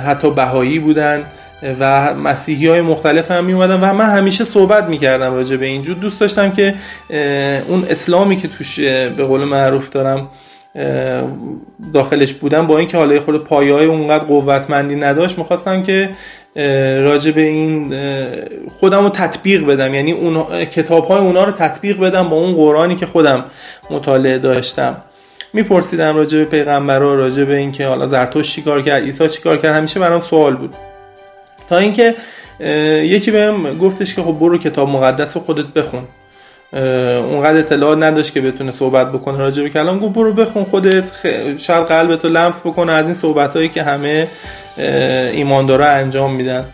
حتی 0.06 0.30
بهایی 0.30 0.80
بودن. 0.80 1.26
و 1.80 2.14
مسیحی 2.14 2.68
های 2.68 2.82
مختلف 2.82 3.32
هم 3.32 3.46
می 3.46 3.54
اومدن 3.54 3.80
و 3.82 3.94
من 3.94 4.10
همیشه 4.10 4.46
صحبت 4.46 4.84
می‌کردم 4.84 5.34
راجع 5.34 5.56
به 5.56 5.66
اینجور 5.66 5.96
دوست 5.96 6.22
داشتم 6.22 6.52
که 6.52 6.76
اون 7.68 7.86
اسلامی 7.90 8.36
که 8.36 8.48
توش 8.48 8.80
به 8.80 9.26
قول 9.26 9.44
معروف 9.44 9.90
دارم 9.90 10.30
داخلش 11.94 12.34
بودم 12.34 12.68
با 12.68 12.78
اینکه 12.78 12.98
حالا 12.98 13.20
خود 13.20 13.44
پایه 13.44 13.74
های 13.74 13.86
اونقدر 13.86 14.24
قوتمندی 14.24 14.96
نداشت 14.96 15.38
می‌خواستم 15.38 15.84
که 15.84 16.10
راجع 17.02 17.32
به 17.32 17.42
این 17.42 17.96
خودم 18.80 19.04
رو 19.04 19.10
تطبیق 19.10 19.66
بدم. 19.66 19.94
یعنی 19.94 20.12
اون 20.12 20.66
کتاب 20.66 21.06
های 21.06 21.20
اونا 21.20 21.44
رو 21.44 21.52
تطبیق 21.52 22.00
بدم 22.00 22.30
با 22.30 22.36
اون 22.36 22.54
قرآنی 22.54 22.96
که 22.96 23.06
خودم 23.06 23.46
مطالعه 23.90 24.38
داشتم. 24.38 24.98
میپرسیدم 25.54 26.16
راجع 26.16 26.38
به 26.38 26.46
پیغمبرا 26.46 27.16
راجع 27.16 27.44
به 27.44 27.56
اینکه 27.56 27.88
حالا 27.88 28.08
زرتوش 28.08 28.52
چیکار 28.52 28.82
کرد 28.82 29.04
عیسی 29.04 29.30
چیکار 29.30 29.58
کرد 29.58 29.76
همیشه 29.76 30.00
برام 30.00 30.20
سوال 30.20 30.56
بود. 30.56 30.76
تا 31.72 31.78
اینکه 31.78 32.16
یکی 33.04 33.32
بهم 33.32 33.78
گفتش 33.78 34.16
که 34.16 34.22
خب 34.22 34.38
برو 34.40 34.58
کتاب 34.58 34.90
مقدس 34.90 35.38
رو 35.38 35.44
خودت 35.44 35.66
بخون. 35.66 36.04
اونقدر 37.18 37.58
اطلاعات 37.58 37.98
نداشت 37.98 38.34
که 38.34 38.42
بتونه 38.42 38.72
صحبت 38.72 39.12
بکنه 39.12 39.38
راجع 39.38 39.64
به 39.64 39.70
کلام. 39.70 40.00
گفت 40.00 40.14
برو 40.14 40.34
بخون 40.34 40.64
خودت 40.64 41.04
شاید 41.58 41.88
قلبتو 41.88 42.28
لمس 42.28 42.62
بکنه 42.62 42.94
از 42.94 43.06
این 43.06 43.16
صحبت 43.16 43.56
هایی 43.56 43.70
که 43.70 43.84
همه 43.84 44.28
ایماندارا 45.34 45.86
انجام 45.86 46.36
میدن. 46.36 46.66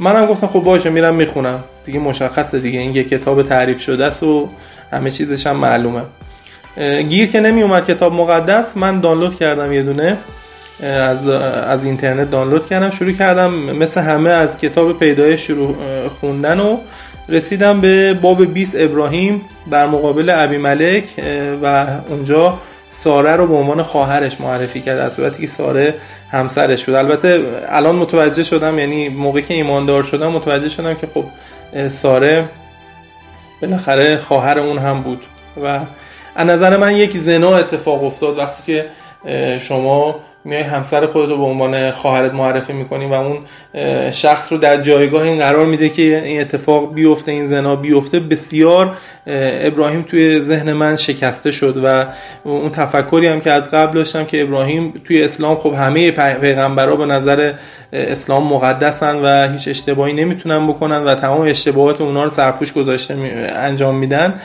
منم 0.00 0.26
گفتم 0.26 0.46
خب 0.46 0.60
باشه 0.60 0.90
میرم 0.90 1.14
می‌خونم. 1.14 1.64
دیگه 1.84 1.98
مشخصه 1.98 2.58
دیگه 2.58 2.78
این 2.78 2.96
یه 2.96 3.04
کتاب 3.04 3.42
تعریف 3.42 3.80
شده 3.80 4.04
است 4.04 4.22
و 4.22 4.48
همه 4.92 5.10
چیزش 5.10 5.46
هم 5.46 5.56
معلومه. 5.56 6.02
گیر 7.08 7.26
که 7.30 7.40
نمی 7.40 7.62
اومد 7.62 7.84
کتاب 7.86 8.12
مقدس 8.12 8.76
من 8.76 9.00
دانلود 9.00 9.36
کردم 9.36 9.72
یه 9.72 9.82
دونه. 9.82 10.18
از, 10.82 11.28
از 11.66 11.84
اینترنت 11.84 12.30
دانلود 12.30 12.66
کردم 12.66 12.90
شروع 12.90 13.12
کردم 13.12 13.52
مثل 13.52 14.00
همه 14.00 14.30
از 14.30 14.58
کتاب 14.58 14.98
پیدایش 14.98 15.46
شروع 15.46 15.76
خوندن 16.08 16.60
و 16.60 16.78
رسیدم 17.28 17.80
به 17.80 18.14
باب 18.14 18.44
20 18.44 18.74
ابراهیم 18.78 19.42
در 19.70 19.86
مقابل 19.86 20.30
ابی 20.34 20.56
ملک 20.56 21.04
و 21.62 21.86
اونجا 22.08 22.58
ساره 22.88 23.36
رو 23.36 23.46
به 23.46 23.54
عنوان 23.54 23.82
خواهرش 23.82 24.40
معرفی 24.40 24.80
کرد 24.80 24.98
از 24.98 25.12
صورتی 25.12 25.40
که 25.40 25.46
ساره 25.46 25.94
همسرش 26.30 26.84
بود. 26.84 26.94
البته 26.94 27.42
الان 27.68 27.96
متوجه 27.96 28.44
شدم 28.44 28.78
یعنی 28.78 29.08
موقعی 29.08 29.42
که 29.42 29.54
ایماندار 29.54 30.02
شدم 30.02 30.28
متوجه 30.28 30.68
شدم 30.68 30.94
که 30.94 31.06
خب 31.06 31.24
ساره 31.88 32.44
بالاخره 33.62 34.16
خواهر 34.16 34.58
اون 34.58 34.78
هم 34.78 35.02
بود. 35.02 35.24
و 35.62 35.80
از 36.36 36.46
نظر 36.46 36.76
من 36.76 36.96
یک 36.96 37.16
زنا 37.16 37.56
اتفاق 37.56 38.04
افتاد 38.04 38.38
وقتی 38.38 38.72
که 38.72 38.86
شما 39.60 40.20
میای 40.44 40.62
همسر 40.62 41.06
خودت 41.06 41.30
رو 41.30 41.36
به 41.36 41.44
عنوان 41.44 41.90
خواهرت 41.90 42.34
معرفی 42.34 42.72
می‌کنی 42.72 43.06
و 43.06 43.12
اون 43.12 43.38
شخص 44.10 44.52
رو 44.52 44.58
در 44.58 44.76
جایگاه 44.76 45.22
این 45.22 45.38
قرار 45.38 45.66
میده 45.66 45.88
که 45.88 46.22
این 46.24 46.40
اتفاق 46.40 46.94
بیفته 46.94 47.32
این 47.32 47.46
زنا 47.46 47.76
بیفته. 47.76 48.20
بسیار 48.20 48.96
ابراهیم 49.26 50.02
توی 50.02 50.40
ذهن 50.40 50.72
من 50.72 50.96
شکسته 50.96 51.50
شد 51.50 51.80
و 51.84 52.06
اون 52.44 52.70
تفکری 52.70 53.26
هم 53.26 53.40
که 53.40 53.50
از 53.50 53.70
قبل 53.70 53.94
داشتم 53.94 54.24
که 54.24 54.42
ابراهیم 54.42 55.02
توی 55.04 55.22
اسلام 55.22 55.56
خب 55.56 55.74
همه 55.74 56.10
پیغمبرها 56.10 56.96
به 56.96 57.06
نظر 57.06 57.52
اسلام 57.92 58.52
مقدسن 58.52 59.16
و 59.16 59.52
هیچ 59.52 59.68
اشتباهی 59.68 60.12
نمی‌تونن 60.12 60.66
بکنن 60.66 61.04
و 61.04 61.14
تمام 61.14 61.40
اشتباهات 61.40 62.00
اونا 62.00 62.24
رو 62.24 62.30
سرپوش 62.30 62.72
گذاشته 62.72 63.14
انجام 63.56 63.94
میدن. 63.94 64.40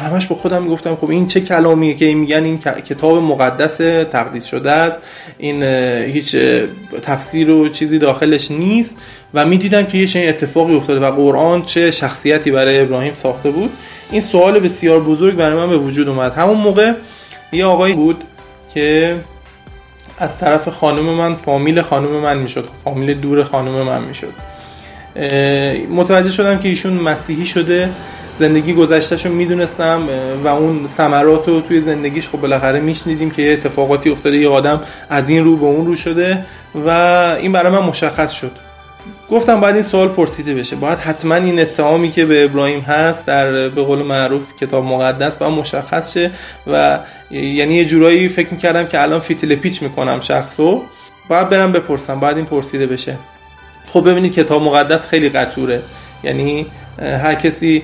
همش 0.00 0.26
با 0.26 0.36
خودم 0.36 0.62
می‌گفتم 0.62 0.96
خب 0.96 1.10
این 1.10 1.26
چه 1.26 1.40
کلامیه 1.40 1.94
که 1.94 2.14
میگن؟ 2.14 2.44
این 2.44 2.58
کتاب 2.58 3.16
مقدس 3.16 3.76
تقدیس 4.10 4.44
شده 4.44 4.70
است. 4.70 4.98
این 5.38 5.62
هیچ 6.02 6.36
تفسیر 7.02 7.50
و 7.50 7.68
چیزی 7.68 7.98
داخلش 7.98 8.50
نیست 8.50 8.96
و 9.34 9.46
می‌دیدم 9.46 9.86
که 9.86 9.98
یه 9.98 10.06
چنین 10.06 10.28
اتفاقی 10.28 10.76
افتاده 10.76 11.00
و 11.00 11.10
قرآن 11.10 11.62
چه 11.62 11.90
شخصیتی 11.90 12.50
برای 12.50 12.80
ابراهیم 12.80 13.14
ساخته 13.14 13.50
بود. 13.50 13.70
این 14.10 14.20
سوال 14.20 14.60
بسیار 14.60 15.00
بزرگ 15.00 15.36
برای 15.36 15.56
من 15.56 15.70
به 15.70 15.76
وجود 15.76 16.08
اومد. 16.08 16.32
همون 16.32 16.56
موقع 16.56 16.92
یه 17.52 17.64
آقایی 17.64 17.94
بود 17.94 18.24
که 18.74 19.16
از 20.18 20.38
طرف 20.38 20.68
خانم 20.68 21.04
من 21.04 21.34
فامیل 21.34 21.82
خانم 21.82 22.10
من 22.10 22.36
می‌شد. 22.36 22.68
فامیل 22.84 23.14
دور 23.14 23.44
خانم 23.44 23.82
من 23.82 24.04
می‌شد. 24.04 24.32
متوجه 25.90 26.30
شدم 26.30 26.58
که 26.58 26.68
ایشون 26.68 26.92
مسیحی 26.92 27.46
شده. 27.46 27.90
زندگی 28.38 28.72
گذشتهش 28.72 29.26
رو 29.26 29.32
می‌دونستم 29.32 30.08
و 30.44 30.48
اون 30.48 30.86
ثمرات 30.86 31.48
رو 31.48 31.60
توی 31.60 31.80
زندگیش 31.80 32.28
خب 32.28 32.40
بالاخره 32.40 32.80
میشنیدیم 32.80 33.30
که 33.30 33.42
یه 33.42 33.52
اتفاقاتی 33.52 34.10
افتاده 34.10 34.36
یه 34.36 34.48
آدم 34.48 34.80
از 35.10 35.28
این 35.28 35.44
رو 35.44 35.56
به 35.56 35.64
اون 35.64 35.86
رو 35.86 35.96
شده 35.96 36.44
و 36.74 36.88
این 37.40 37.52
برای 37.52 37.72
من 37.72 37.82
مشخص 37.82 38.32
شد. 38.32 38.50
گفتم 39.30 39.60
باید 39.60 39.74
این 39.74 39.82
سوال 39.82 40.08
پرسیده 40.08 40.54
بشه. 40.54 40.76
باید 40.76 40.98
حتما 40.98 41.34
این 41.34 41.60
اتهامی 41.60 42.10
که 42.10 42.26
به 42.26 42.44
ابراهیم 42.44 42.80
هست 42.80 43.26
در 43.26 43.68
به 43.68 43.82
قول 43.82 43.98
معروف 43.98 44.42
کتاب 44.60 44.84
مقدس 44.84 45.38
باید 45.38 45.52
مشخص 45.52 46.12
شه 46.12 46.30
و 46.66 46.98
یعنی 47.30 47.74
یه 47.74 47.84
جورایی 47.84 48.28
فکر 48.28 48.48
می‌کردم 48.50 48.86
که 48.86 49.02
الان 49.02 49.20
فیتیل 49.20 49.56
پیچ 49.56 49.82
می‌کنم 49.82 50.20
شخص 50.20 50.60
رو 50.60 50.82
باید 51.28 51.48
برم 51.48 51.72
بپرسم 51.72 52.20
باید 52.20 52.36
این 52.36 52.46
پرسیده 52.46 52.86
بشه. 52.86 53.16
خب 53.86 54.10
ببینید 54.10 54.34
کتاب 54.34 54.62
مقدس 54.62 55.06
خیلی 55.06 55.28
قطوره. 55.28 55.82
یعنی 56.24 56.66
هر 56.98 57.34
کسی 57.34 57.82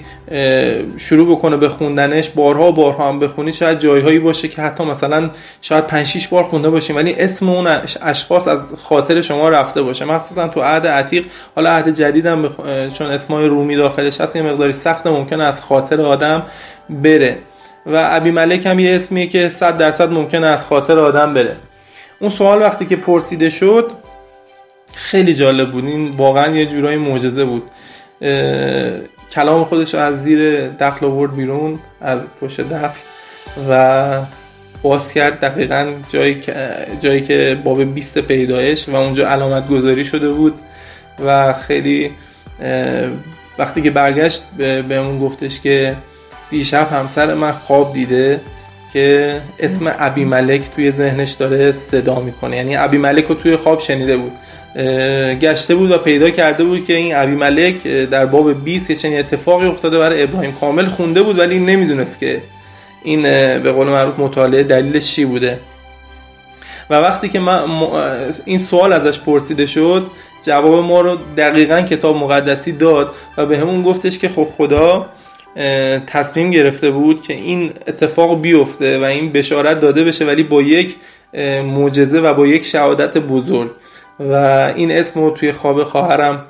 شروع 0.96 1.36
بکنه 1.36 1.56
به 1.56 1.68
خوندنش 1.68 2.28
بارها 2.30 2.70
بارها 2.70 3.08
هم 3.08 3.20
بخونی 3.20 3.52
شاید 3.52 3.78
جایهایی 3.78 4.18
باشه 4.18 4.48
که 4.48 4.62
حتی 4.62 4.84
مثلا 4.84 5.30
شاید 5.62 5.86
5 5.86 6.06
6 6.06 6.28
بار 6.28 6.44
خونده 6.44 6.70
باشیم 6.70 6.96
ولی 6.96 7.14
اسم 7.14 7.48
اون 7.48 7.66
اشخاص 8.02 8.48
از 8.48 8.60
خاطر 8.82 9.20
شما 9.20 9.48
رفته 9.48 9.82
باشه. 9.82 10.04
مخصوصا 10.04 10.48
تو 10.48 10.62
عهد 10.62 10.86
عتیق 10.86 11.26
حالا 11.54 11.70
عهد 11.70 11.88
جدیدم 11.88 12.42
بخ... 12.42 12.52
چون 12.98 13.06
اسمای 13.06 13.46
رومی 13.46 13.76
داخلش 13.76 14.20
هست 14.20 14.36
یه 14.36 14.42
مقداری 14.42 14.72
سخته 14.72 15.10
ممکنه 15.10 15.44
از 15.44 15.62
خاطر 15.62 16.00
آدم 16.00 16.42
بره. 16.90 17.38
و 17.86 18.08
ابی 18.12 18.30
ملک 18.30 18.66
هم 18.66 18.78
یه 18.78 18.96
اسمیه 18.96 19.26
که 19.26 19.48
100 19.48 19.78
درصد 19.78 20.12
ممکنه 20.12 20.46
از 20.46 20.66
خاطر 20.66 20.98
آدم 20.98 21.34
بره. 21.34 21.56
اون 22.20 22.30
سوال 22.30 22.60
وقتی 22.60 22.86
که 22.86 22.96
پرسیده 22.96 23.50
شد 23.50 23.90
خیلی 24.94 25.34
جالب 25.34 25.70
بود. 25.70 25.84
این 25.84 26.10
واقعا 26.10 26.56
یه 26.56 26.66
جورایی 26.66 26.96
معجزه 26.96 27.44
بود. 27.44 27.62
کلام 29.32 29.64
خودش 29.64 29.94
از 29.94 30.22
زیر 30.22 30.68
دخل 30.68 31.06
آورد 31.06 31.36
بیرون 31.36 31.78
از 32.00 32.28
پشت 32.40 32.60
دخل 32.60 33.00
و 33.70 34.20
باز 34.82 35.12
کرد 35.12 35.40
دقیقا 35.40 35.92
جایی 36.08 36.40
که, 36.40 36.54
جایی 37.00 37.20
که 37.20 37.58
باب 37.64 37.94
20 37.94 38.18
پیدایش 38.18 38.88
و 38.88 38.96
اونجا 38.96 39.28
علامت 39.28 39.68
گذاری 39.68 40.04
شده 40.04 40.28
بود 40.28 40.60
و 41.24 41.52
خیلی 41.52 42.10
وقتی 43.58 43.82
که 43.82 43.90
برگشت 43.90 44.44
به 44.58 44.96
اون 44.96 45.18
گفتش 45.18 45.60
که 45.60 45.96
دیشب 46.50 46.92
همسر 46.92 47.34
من 47.34 47.52
خواب 47.52 47.92
دیده 47.92 48.40
که 48.92 49.40
اسم 49.58 49.94
ابی 49.98 50.24
ملک 50.24 50.70
توی 50.74 50.90
ذهنش 50.90 51.30
داره 51.30 51.72
صدا 51.72 52.20
می‌کنه. 52.20 52.56
یعنی 52.56 52.76
ابی 52.76 52.98
ملک 52.98 53.24
رو 53.24 53.34
توی 53.34 53.56
خواب 53.56 53.80
شنیده 53.80 54.16
بود. 54.16 54.32
گشته 55.40 55.74
بود 55.74 55.90
و 55.90 55.98
پیدا 55.98 56.30
کرده 56.30 56.64
بود 56.64 56.84
که 56.84 56.96
این 56.96 57.16
ابی 57.16 57.32
ملک 57.32 57.86
در 57.86 58.26
باب 58.26 58.64
20 58.64 58.90
یه 58.90 58.96
چنین 58.96 59.18
اتفاقی 59.18 59.66
افتاده 59.66 59.98
برای 59.98 60.22
ابراهیم 60.22 60.52
کامل 60.52 60.84
خونده 60.84 61.22
بود 61.22 61.38
ولی 61.38 61.58
نمی‌دونست 61.58 62.20
که 62.20 62.42
این 63.04 63.22
به 63.62 63.72
قول 63.72 63.86
معروف 63.86 64.18
مطالعه 64.18 64.62
دلیلش 64.62 65.14
چی 65.14 65.24
بوده. 65.24 65.58
و 66.90 66.94
وقتی 66.94 67.28
که 67.28 67.40
من 67.40 67.64
این 68.44 68.58
سوال 68.58 68.92
ازش 68.92 69.20
پرسیده 69.20 69.66
شد 69.66 70.10
جواب 70.42 70.84
ما 70.84 71.00
رو 71.00 71.18
دقیقا 71.36 71.80
کتاب 71.80 72.16
مقدسی 72.16 72.72
داد 72.72 73.14
و 73.36 73.46
به 73.46 73.58
همون 73.58 73.82
گفتش 73.82 74.18
که 74.18 74.28
خب 74.28 74.48
خدا 74.56 75.06
تصمیم 76.06 76.50
گرفته 76.50 76.90
بود 76.90 77.22
که 77.22 77.34
این 77.34 77.72
اتفاق 77.86 78.40
بیفته 78.40 78.98
و 78.98 79.04
این 79.04 79.32
بشارت 79.32 79.80
داده 79.80 80.04
بشه 80.04 80.24
ولی 80.24 80.42
با 80.42 80.62
یک 80.62 80.96
معجزه 81.64 82.20
و 82.20 82.34
با 82.34 82.46
یک 82.46 82.64
شهادت 82.64 83.18
بزرگ. 83.18 83.70
و 84.20 84.34
این 84.76 84.90
اسم 84.90 85.20
رو 85.20 85.30
توی 85.30 85.52
خواب 85.52 85.84
خواهرم 85.84 86.44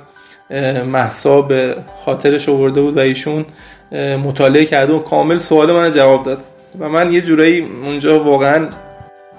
مهسا 0.85 1.41
به 1.41 1.75
خاطرش 2.05 2.49
آورده 2.49 2.81
بود 2.81 2.97
و 2.97 2.99
ایشون 2.99 3.45
مطالعه 4.23 4.65
کرده 4.65 4.93
و 4.93 4.99
کامل 4.99 5.37
سوال 5.37 5.73
من 5.73 5.93
جواب 5.93 6.25
داد. 6.25 6.43
و 6.79 6.89
من 6.89 7.13
یه 7.13 7.21
جورایی 7.21 7.67
اونجا 7.83 8.23
واقعا 8.23 8.67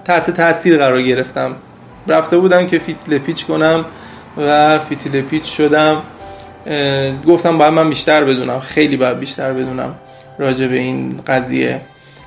تحت 0.05 0.31
تاثیر 0.31 0.79
قرار 0.79 1.03
گرفتم. 1.03 1.57
رفته 2.09 2.39
بودم 2.39 2.67
که 2.67 2.79
فیتیله 2.79 3.19
پیچ 3.19 3.47
کنم 3.47 3.85
و 4.37 4.79
فیتیله 4.79 5.23
پیچ 5.23 5.57
شدم. 5.57 6.03
گفتم 7.27 7.59
باید 7.59 7.73
من 7.73 7.89
بیشتر 7.89 8.25
بدونم 8.25 8.61
خیلی 8.61 8.97
باید 8.97 9.19
بیشتر 9.19 9.53
بدونم 9.53 9.95
راجع 10.39 10.67
به 10.67 10.77
این 10.77 11.21
قضیه. 11.27 11.81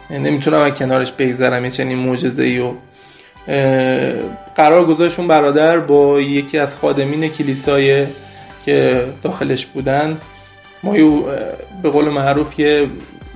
نمی‌تونم 0.10 0.70
کنارش 0.70 1.12
بگذرم 1.12 1.66
یه 1.66 1.72
چنین 1.72 1.98
معجزه 1.98 2.44
ای 2.44 2.60
و 2.60 2.72
قرار 4.56 4.86
گذاشت 4.86 5.20
اون 5.20 5.28
برادر 5.28 5.80
با 5.80 6.22
یکی 6.22 6.58
از 6.58 6.78
خادمین 6.78 7.28
کلیسای 7.28 8.06
که 8.66 9.06
داخلش 9.24 9.66
بودن. 9.66 10.18
ما 10.84 10.94
به 11.84 11.90
قول 11.90 12.06
معروف 12.06 12.60
یه 12.60 12.88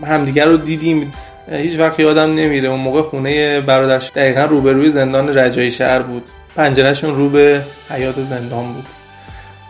همدیگر 0.04 0.46
رو 0.46 0.58
دیدیم. 0.58 1.14
هیچ 1.52 1.80
وقت 1.80 2.00
یادم 2.00 2.36
نمیره. 2.36 2.70
اون 2.70 2.80
موقع 2.80 3.02
خونه 3.02 3.62
برادرش 3.62 4.12
دقیقا 4.16 4.44
روبروی 4.44 4.92
زندان 4.92 5.38
رجایی 5.38 5.72
شهر 5.72 6.00
بود. 6.00 6.24
پنجرهشون 6.56 7.16
رو 7.16 7.30
به 7.30 7.62
حیات 7.90 8.22
زندان 8.22 8.74
بود. 8.74 8.86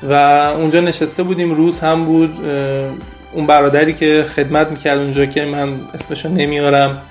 و 0.03 0.13
اونجا 0.57 0.81
نشسته 0.81 1.23
بودیم. 1.23 1.53
روز 1.53 1.79
هم 1.79 2.05
بود. 2.05 2.33
اون 3.33 3.47
برادری 3.47 3.93
که 3.93 4.25
خدمت 4.35 4.67
می‌کرد 4.67 4.99
اونجا 4.99 5.25
که 5.25 5.45
من 5.45 5.69
اسمشو 5.93 6.29
نمیارم. 6.29 7.01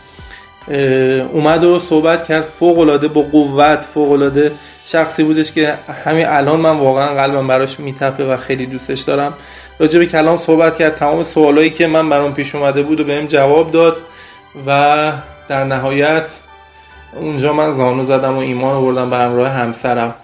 اومد 1.33 1.65
و 1.65 1.79
صحبت 1.79 2.29
کرد. 2.29 2.43
فوق 2.43 2.79
العاده 2.79 3.09
با 3.09 3.23
قوت 3.23 3.85
فوق 3.85 4.13
العاده 4.13 4.53
شخصی 4.87 5.23
بودش 5.23 5.53
که 5.53 5.75
همین 6.05 6.27
الان 6.27 6.61
من 6.61 6.79
واقعا 6.79 7.15
قلبم 7.15 7.47
براش 7.47 7.81
میتپه 7.81 8.25
و 8.25 8.37
خیلی 8.37 8.67
دوستش 8.67 9.01
دارم. 9.01 9.35
راجع 9.79 9.99
به 9.99 10.07
کلام 10.07 10.39
صحبت 10.39 10.79
کرد. 10.79 10.97
تمام 10.97 11.25
سوالایی 11.25 11.71
که 11.71 11.87
من 11.87 12.09
برام 12.09 12.35
پیش 12.35 12.55
اومده 12.55 12.83
بود 12.83 13.01
و 13.01 13.05
بهم 13.05 13.27
جواب 13.27 13.71
داد 13.71 13.97
و 14.67 15.13
در 15.49 15.65
نهایت 15.65 16.41
اونجا 17.17 17.53
من 17.53 17.73
زانو 17.73 18.05
زدم 18.05 18.37
و 18.37 18.39
ایمان 18.39 18.75
آوردم 18.75 19.11
به 19.11 19.17
همراه 19.17 19.49
همسرم. 19.49 20.15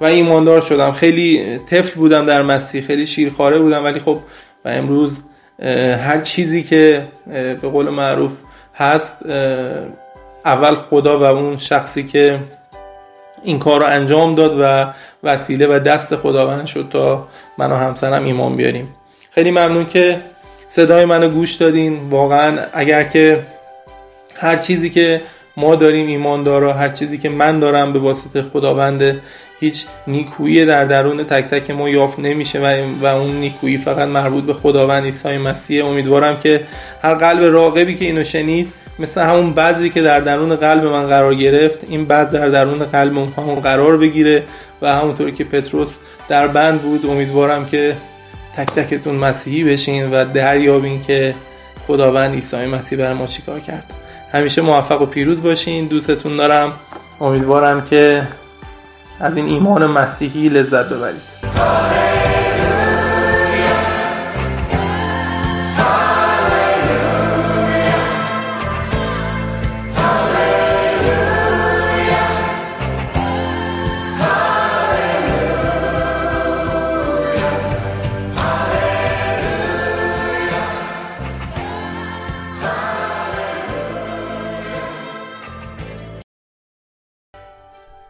و 0.00 0.04
ایماندار 0.04 0.60
شدم. 0.60 0.92
خیلی 0.92 1.58
طفل 1.70 1.94
بودم 1.94 2.26
در 2.26 2.42
مسیح 2.42 2.82
خیلی 2.82 3.06
شیرخواره 3.06 3.58
بودم. 3.58 3.84
ولی 3.84 4.00
خب 4.00 4.18
و 4.64 4.68
امروز 4.68 5.20
هر 6.02 6.20
چیزی 6.20 6.62
که 6.62 7.04
به 7.26 7.68
قول 7.68 7.88
معروف 7.88 8.32
هست 8.82 9.26
اول 10.44 10.74
خدا 10.74 11.18
و 11.18 11.22
اون 11.22 11.56
شخصی 11.56 12.06
که 12.06 12.40
این 13.42 13.58
کار 13.58 13.80
رو 13.80 13.86
انجام 13.86 14.34
داد 14.34 14.56
و 14.60 14.86
وسیله 15.22 15.66
و 15.66 15.78
دست 15.78 16.16
خداوند 16.16 16.66
شد 16.66 16.88
تا 16.90 17.28
من 17.58 17.72
و 17.72 17.76
همسرم 17.76 18.24
ایمان 18.24 18.56
بیاریم. 18.56 18.94
خیلی 19.30 19.50
ممنون 19.50 19.86
که 19.86 20.20
صدای 20.68 21.04
منو 21.04 21.28
گوش 21.28 21.54
دادین. 21.54 22.08
واقعا 22.10 22.58
اگر 22.72 23.04
که 23.04 23.42
هر 24.36 24.56
چیزی 24.56 24.90
که 24.90 25.20
ما 25.56 25.74
داریم 25.74 26.06
ایمان 26.06 26.42
داره 26.42 26.72
هر 26.72 26.88
چیزی 26.88 27.18
که 27.18 27.28
من 27.28 27.58
دارم 27.58 27.92
به 27.92 27.98
واسطه 27.98 28.42
خداوند 28.42 29.20
هیچ 29.60 29.86
نیکویی 30.06 30.66
در 30.66 30.84
درون 30.84 31.24
تک 31.24 31.44
تک 31.44 31.70
ما 31.70 31.88
یافت 31.88 32.18
نمیشه 32.18 32.60
و, 32.60 32.84
و 33.00 33.06
اون 33.06 33.36
نیکویی 33.36 33.78
فقط 33.78 34.08
مربوط 34.08 34.44
به 34.44 34.54
خداوند 34.54 35.04
عیسی 35.04 35.38
مسیح. 35.38 35.86
امیدوارم 35.86 36.38
که 36.38 36.60
هر 37.02 37.14
قلب 37.14 37.52
راقبی 37.52 37.94
که 37.94 38.04
اینو 38.04 38.24
شنید 38.24 38.72
مثل 38.98 39.20
همون 39.20 39.54
بذری 39.54 39.90
که 39.90 40.02
در 40.02 40.20
درون 40.20 40.56
قلب 40.56 40.84
من 40.84 41.06
قرار 41.06 41.34
گرفت 41.34 41.84
این 41.88 42.04
بذر 42.04 42.38
در 42.38 42.64
درون 42.64 42.78
قلب 42.78 43.18
اون 43.18 43.32
همون 43.36 43.60
قرار 43.60 43.96
بگیره 43.96 44.42
و 44.82 44.94
همونطور 44.94 45.30
که 45.30 45.44
پتروس 45.44 45.96
در 46.28 46.46
بند 46.46 46.82
بود 46.82 47.06
امیدوارم 47.06 47.66
که 47.66 47.96
تک 48.56 48.66
تکتون 48.66 49.14
مسیحی 49.14 49.64
بشین 49.64 50.10
و 50.10 50.24
دریابین 50.24 51.02
که 51.02 51.34
خداوند 51.86 52.34
عیسی 52.34 52.56
مسیح 52.56 52.98
برای 52.98 53.14
ما 53.14 53.26
چیکار 53.26 53.60
کرد. 53.60 54.01
همیشه 54.32 54.62
موفق 54.62 55.02
و 55.02 55.06
پیروز 55.06 55.42
باشین. 55.42 55.86
دوستتون 55.86 56.36
دارم. 56.36 56.72
امیدوارم 57.20 57.84
که 57.84 58.28
از 59.20 59.36
این 59.36 59.46
ایمان 59.46 59.86
مسیحی 59.86 60.48
لذت 60.48 60.88
ببرید. 60.88 62.41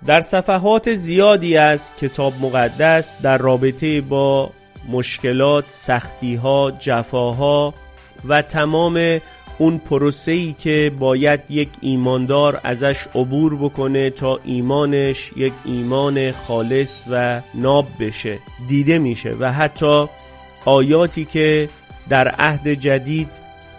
در 0.07 0.21
صفحات 0.21 0.95
زیادی 0.95 1.57
از 1.57 1.91
کتاب 2.01 2.35
مقدس 2.41 3.17
در 3.23 3.39
رابطه 3.39 4.01
با 4.01 4.51
مشکلات، 4.89 5.65
سختیها، 5.69 6.71
جفاها 6.71 7.75
و 8.29 8.43
تمام 8.43 9.21
اون 9.59 9.79
پروسه‌ای 9.79 10.55
که 10.59 10.93
باید 10.99 11.41
یک 11.51 11.69
ایماندار 11.81 12.61
ازش 12.65 13.07
عبور 13.15 13.57
بکنه 13.57 14.11
تا 14.11 14.41
ایمانش 14.45 15.31
یک 15.37 15.53
ایمان 15.65 16.33
خالص 16.33 17.05
و 17.11 17.41
ناب 17.55 17.87
بشه 18.01 18.39
دیده 18.69 18.99
میشه 18.99 19.37
و 19.41 19.53
حتی 19.53 20.07
آیاتی 20.65 21.25
که 21.25 21.69
در 22.09 22.29
عهد 22.29 22.69
جدید 22.69 23.29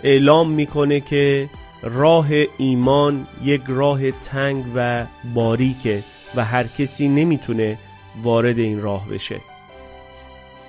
اعلام 0.03 0.51
می‌کنه 0.51 0.99
که 0.99 1.49
راه 1.81 2.27
ایمان 2.57 3.27
یک 3.43 3.61
راه 3.67 4.11
تنگ 4.11 4.65
و 4.75 5.05
باریکه. 5.33 6.03
و 6.35 6.45
هر 6.45 6.67
کسی 6.67 7.07
نمی‌تونه 7.07 7.77
وارد 8.23 8.59
این 8.59 8.81
راه 8.81 9.09
بشه. 9.09 9.41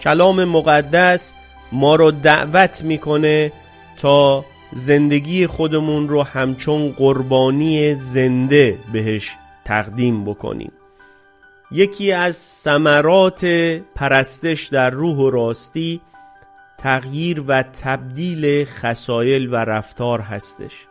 کلام 0.01 0.45
مقدس 0.45 1.35
ما 1.73 1.97
رو 1.97 2.11
دعوت 2.11 2.83
می‌کنه 2.85 3.53
تا 3.97 4.45
زندگی 4.73 5.47
خودمون 5.47 6.09
رو 6.09 6.23
همچون 6.23 6.93
قربانی 6.93 7.95
زنده 7.95 8.79
بهش 8.93 9.31
تقدیم 9.65 10.25
بکنیم. 10.25 10.73
یکی 11.71 12.12
از 12.12 12.37
ثمرات 12.37 13.45
پرستش 13.95 14.67
در 14.67 14.91
روح 14.91 15.17
و 15.17 15.31
راستی 15.31 16.01
تغییر 16.79 17.45
و 17.47 17.62
تبدیل 17.62 18.65
خسایل 18.65 19.49
و 19.53 19.57
رفتار 19.57 20.21
هستش. 20.21 20.87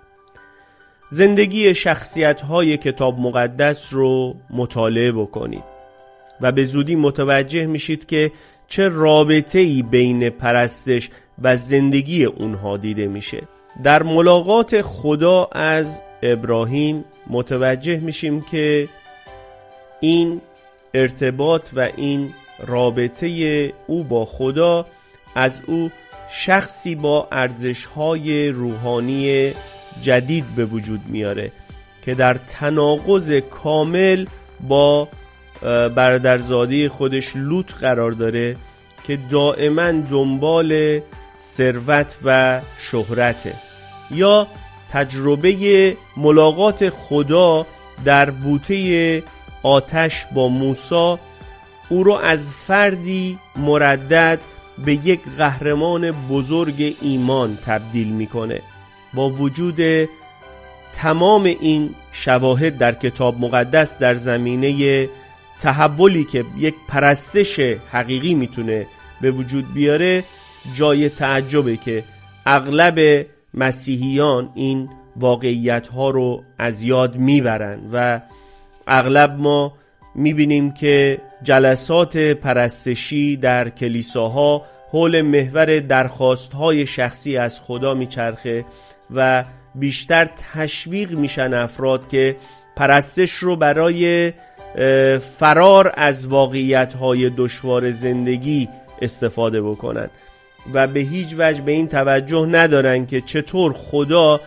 زندگی 1.14 1.76
شخصیت 1.76 2.42
های 2.42 2.78
کتاب 2.78 3.20
مقدس 3.20 3.94
رو 3.94 4.36
مطالعه 4.50 5.12
بکنید 5.12 5.64
و 6.42 6.52
به 6.52 6.66
زودی 6.66 6.96
متوجه 6.96 7.66
میشید 7.66 8.06
که 8.06 8.32
چه 8.68 8.90
رابطه 8.90 9.60
ای 9.60 9.82
بین 9.82 10.30
پرستش 10.30 11.10
و 11.42 11.56
زندگی 11.56 12.26
اونها 12.26 12.78
دیده 12.78 13.08
میشه. 13.08 13.42
در 13.84 14.04
ملاقات 14.04 14.82
خدا 14.82 15.50
از 15.52 16.02
ابراهیم 16.24 17.06
متوجه 17.28 17.98
میشیم 18.00 18.42
که 18.42 18.88
این 20.00 20.42
ارتباط 20.94 21.66
و 21.74 21.88
این 21.96 22.34
رابطه 22.68 23.28
او 23.88 24.04
با 24.04 24.26
خدا 24.26 24.86
از 25.36 25.62
او 25.68 25.92
شخصی 26.32 26.96
با 26.96 27.28
ارزش 27.32 27.86
های 27.86 28.50
روحانی 28.50 29.54
جدید 30.02 30.46
به 30.56 30.66
وجود 30.66 31.02
میاره 31.08 31.52
که 32.02 32.16
در 32.16 32.34
تناقض 32.34 33.32
کامل 33.32 34.26
با 34.68 35.08
برادرزاده 35.96 36.90
خودش 36.90 37.36
لوط 37.36 37.74
قرار 37.74 38.12
داره 38.12 38.56
که 39.08 39.18
دائما 39.30 39.92
دنبال 39.92 41.00
ثروت 41.38 42.18
و 42.24 42.62
شهرته. 42.80 43.54
یا 44.12 44.48
تجربه 44.92 45.98
ملاقات 46.18 46.90
خدا 46.90 47.66
در 48.06 48.30
بوته 48.30 49.24
آتش 49.64 50.26
با 50.34 50.48
موسی 50.48 51.16
او 51.90 52.04
را 52.04 52.20
از 52.20 52.50
فردی 52.50 53.40
مردد 53.56 54.40
به 54.86 54.94
یک 54.94 55.20
قهرمان 55.38 56.12
بزرگ 56.12 56.96
ایمان 57.02 57.58
تبدیل 57.66 58.08
می‌کنه. 58.08 58.62
با 59.14 59.30
وجود 59.30 60.10
تمام 60.94 61.44
این 61.44 61.96
شواهد 62.12 62.78
در 62.78 62.92
کتاب 62.92 63.40
مقدس 63.40 63.98
در 63.98 64.16
زمینه 64.16 65.10
تحولی 65.60 66.24
که 66.24 66.46
یک 66.58 66.76
پرستش 66.88 67.60
حقیقی 67.92 68.34
می‌تونه 68.34 68.88
به 69.22 69.32
وجود 69.32 69.74
بیاره 69.74 70.24
جای 70.76 71.10
تعجبه 71.10 71.78
که 71.78 72.04
اغلب 72.46 73.26
مسیحیان 73.54 74.50
این 74.56 74.90
واقعیت 75.16 75.88
ها 75.88 76.10
رو 76.10 76.44
از 76.58 76.82
یاد 76.82 77.16
می‌برن 77.16 77.80
و 77.94 78.22
اغلب 78.88 79.36
ما 79.40 79.74
می‌بینیم 80.16 80.72
که 80.72 81.22
جلسات 81.44 82.18
پرستشی 82.18 83.38
در 83.38 83.70
کلیساها 83.70 84.66
حول 84.92 85.22
محور 85.22 85.80
درخواست 85.80 86.54
های 86.54 86.86
شخصی 86.86 87.38
از 87.38 87.62
خدا 87.62 87.94
میچرخه. 87.94 88.66
و 89.16 89.44
بیشتر 89.76 90.30
تشویق 90.54 91.12
میشن 91.12 91.54
افراد 91.54 92.10
که 92.10 92.36
پرستش 92.76 93.34
رو 93.34 93.56
برای 93.56 94.34
فرار 95.38 95.94
از 95.98 96.28
واقعیت 96.28 96.94
های 96.94 97.30
دشوار 97.30 97.92
زندگی 97.92 98.70
استفاده 99.02 99.62
بکنن. 99.62 100.10
و 100.74 100.88
به 100.88 101.00
هیچ 101.00 101.28
وجه 101.38 101.62
به 101.62 101.72
این 101.72 101.88
توجه 101.88 102.46
ندارن 102.46 103.06
که 103.06 103.22
چطور 103.22 103.74
خدا 103.74 104.42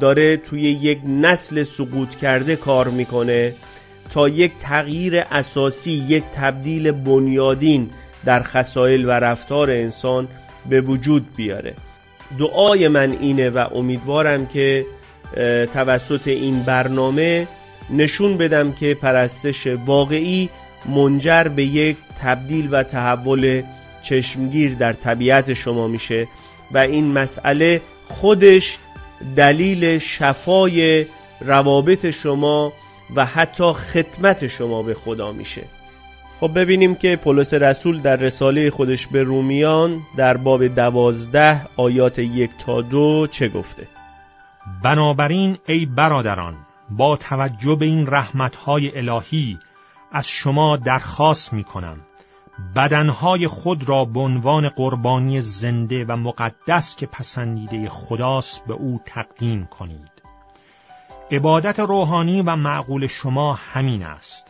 داره 0.00 0.36
توی 0.36 0.60
یک 0.62 0.98
نسل 1.06 1.62
سقوط 1.62 2.14
کرده 2.14 2.56
کار 2.56 2.88
می‌کنه 2.88 3.54
تا 4.10 4.28
یک 4.28 4.52
تغییر 4.60 5.24
اساسی 5.30 5.92
یک 5.92 6.24
تبدیل 6.34 6.92
بنیادین 6.92 7.90
در 8.24 8.42
خسایل 8.42 9.04
و 9.04 9.10
رفتار 9.10 9.70
انسان 9.70 10.28
به 10.68 10.80
وجود 10.80 11.36
بیاره. 11.36 11.74
دعای 12.38 12.88
من 12.88 13.16
اینه 13.20 13.50
و 13.50 13.66
امیدوارم 13.74 14.46
که 14.46 14.86
توسط 15.74 16.28
این 16.28 16.62
برنامه 16.62 17.48
نشون 17.90 18.36
بدم 18.36 18.72
که 18.72 18.94
پرستش 18.94 19.66
واقعی 19.66 20.48
منجر 20.88 21.44
به 21.44 21.64
یک 21.64 21.96
تبدیل 22.22 22.68
و 22.70 22.82
تحول 22.82 23.62
چشمگیر 24.02 24.74
در 24.74 24.92
طبیعت 24.92 25.54
شما 25.54 25.88
میشه 25.88 26.28
و 26.72 26.78
این 26.78 27.12
مسئله 27.12 27.80
خودش 28.08 28.78
دلیل 29.36 29.98
شفای 29.98 31.06
روابط 31.40 32.10
شما 32.10 32.72
و 33.16 33.24
حتی 33.24 33.72
خدمت 33.72 34.46
شما 34.46 34.82
به 34.82 34.94
خدا 34.94 35.32
میشه. 35.32 35.62
خب 36.40 36.58
ببینیم 36.58 36.94
که 36.94 37.16
پولس 37.16 37.54
رسول 37.54 38.00
در 38.00 38.16
رساله 38.16 38.70
خودش 38.70 39.06
به 39.06 39.22
رومیان 39.22 40.00
در 40.16 40.36
باب 40.36 40.66
دوازده 40.66 41.66
آیات 41.76 42.18
یک 42.18 42.50
تا 42.58 42.82
دو 42.82 43.26
چه 43.30 43.48
گفته؟ 43.48 43.86
بنابراین 44.82 45.58
ای 45.66 45.86
برادران 45.86 46.56
با 46.90 47.16
توجه 47.16 47.74
به 47.74 47.84
این 47.84 48.06
رحمتهای 48.06 48.98
الهی 48.98 49.58
از 50.12 50.28
شما 50.28 50.76
درخواست 50.76 51.52
می 51.52 51.64
کنم 51.64 52.00
بدنهای 52.76 53.46
خود 53.46 53.88
را 53.88 54.04
به 54.04 54.20
عنوان 54.20 54.68
قربانی 54.68 55.40
زنده 55.40 56.04
و 56.04 56.16
مقدس 56.16 56.96
که 56.96 57.06
پسندیده 57.06 57.88
خداست 57.88 58.66
به 58.66 58.74
او 58.74 59.00
تقدیم 59.06 59.66
کنید. 59.66 60.10
عبادت 61.30 61.80
روحانی 61.80 62.42
و 62.42 62.56
معقول 62.56 63.06
شما 63.06 63.54
همین 63.54 64.02
است. 64.02 64.49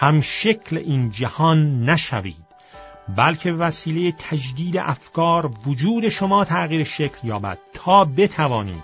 هم 0.00 0.20
شکل 0.20 0.76
این 0.76 1.10
جهان 1.10 1.84
نشوید 1.84 2.48
بلکه 3.16 3.52
وسیله 3.52 4.12
تجدید 4.18 4.76
افکار 4.76 5.50
وجود 5.66 6.08
شما 6.08 6.44
تغییر 6.44 6.84
شکل 6.84 7.18
یابد 7.28 7.58
تا 7.74 8.04
بتوانید 8.04 8.82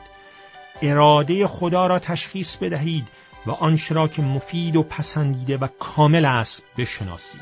اراده 0.83 1.47
خدا 1.47 1.87
را 1.87 1.99
تشخیص 1.99 2.57
بدهید 2.57 3.09
و 3.47 3.51
آنچه 3.51 3.95
را 3.95 4.09
که 4.09 4.23
مفید 4.23 4.77
و 4.77 4.83
پسندیده 4.83 5.57
و 5.57 5.69
کامل 5.79 6.25
است 6.25 6.62
بشناسید. 6.79 7.41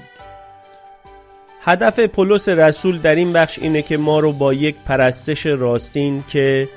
هدف 1.63 2.01
پولس 2.01 2.49
رسول 2.49 2.99
در 2.99 3.15
این 3.15 3.33
بخش 3.33 3.59
اینه 3.59 3.83
که 3.83 3.97
ما 3.97 4.21
رو 4.21 4.33
با 4.33 4.55
یک 4.55 4.77
پرستش 4.87 5.47
راستین 5.47 6.25
که 6.29 6.69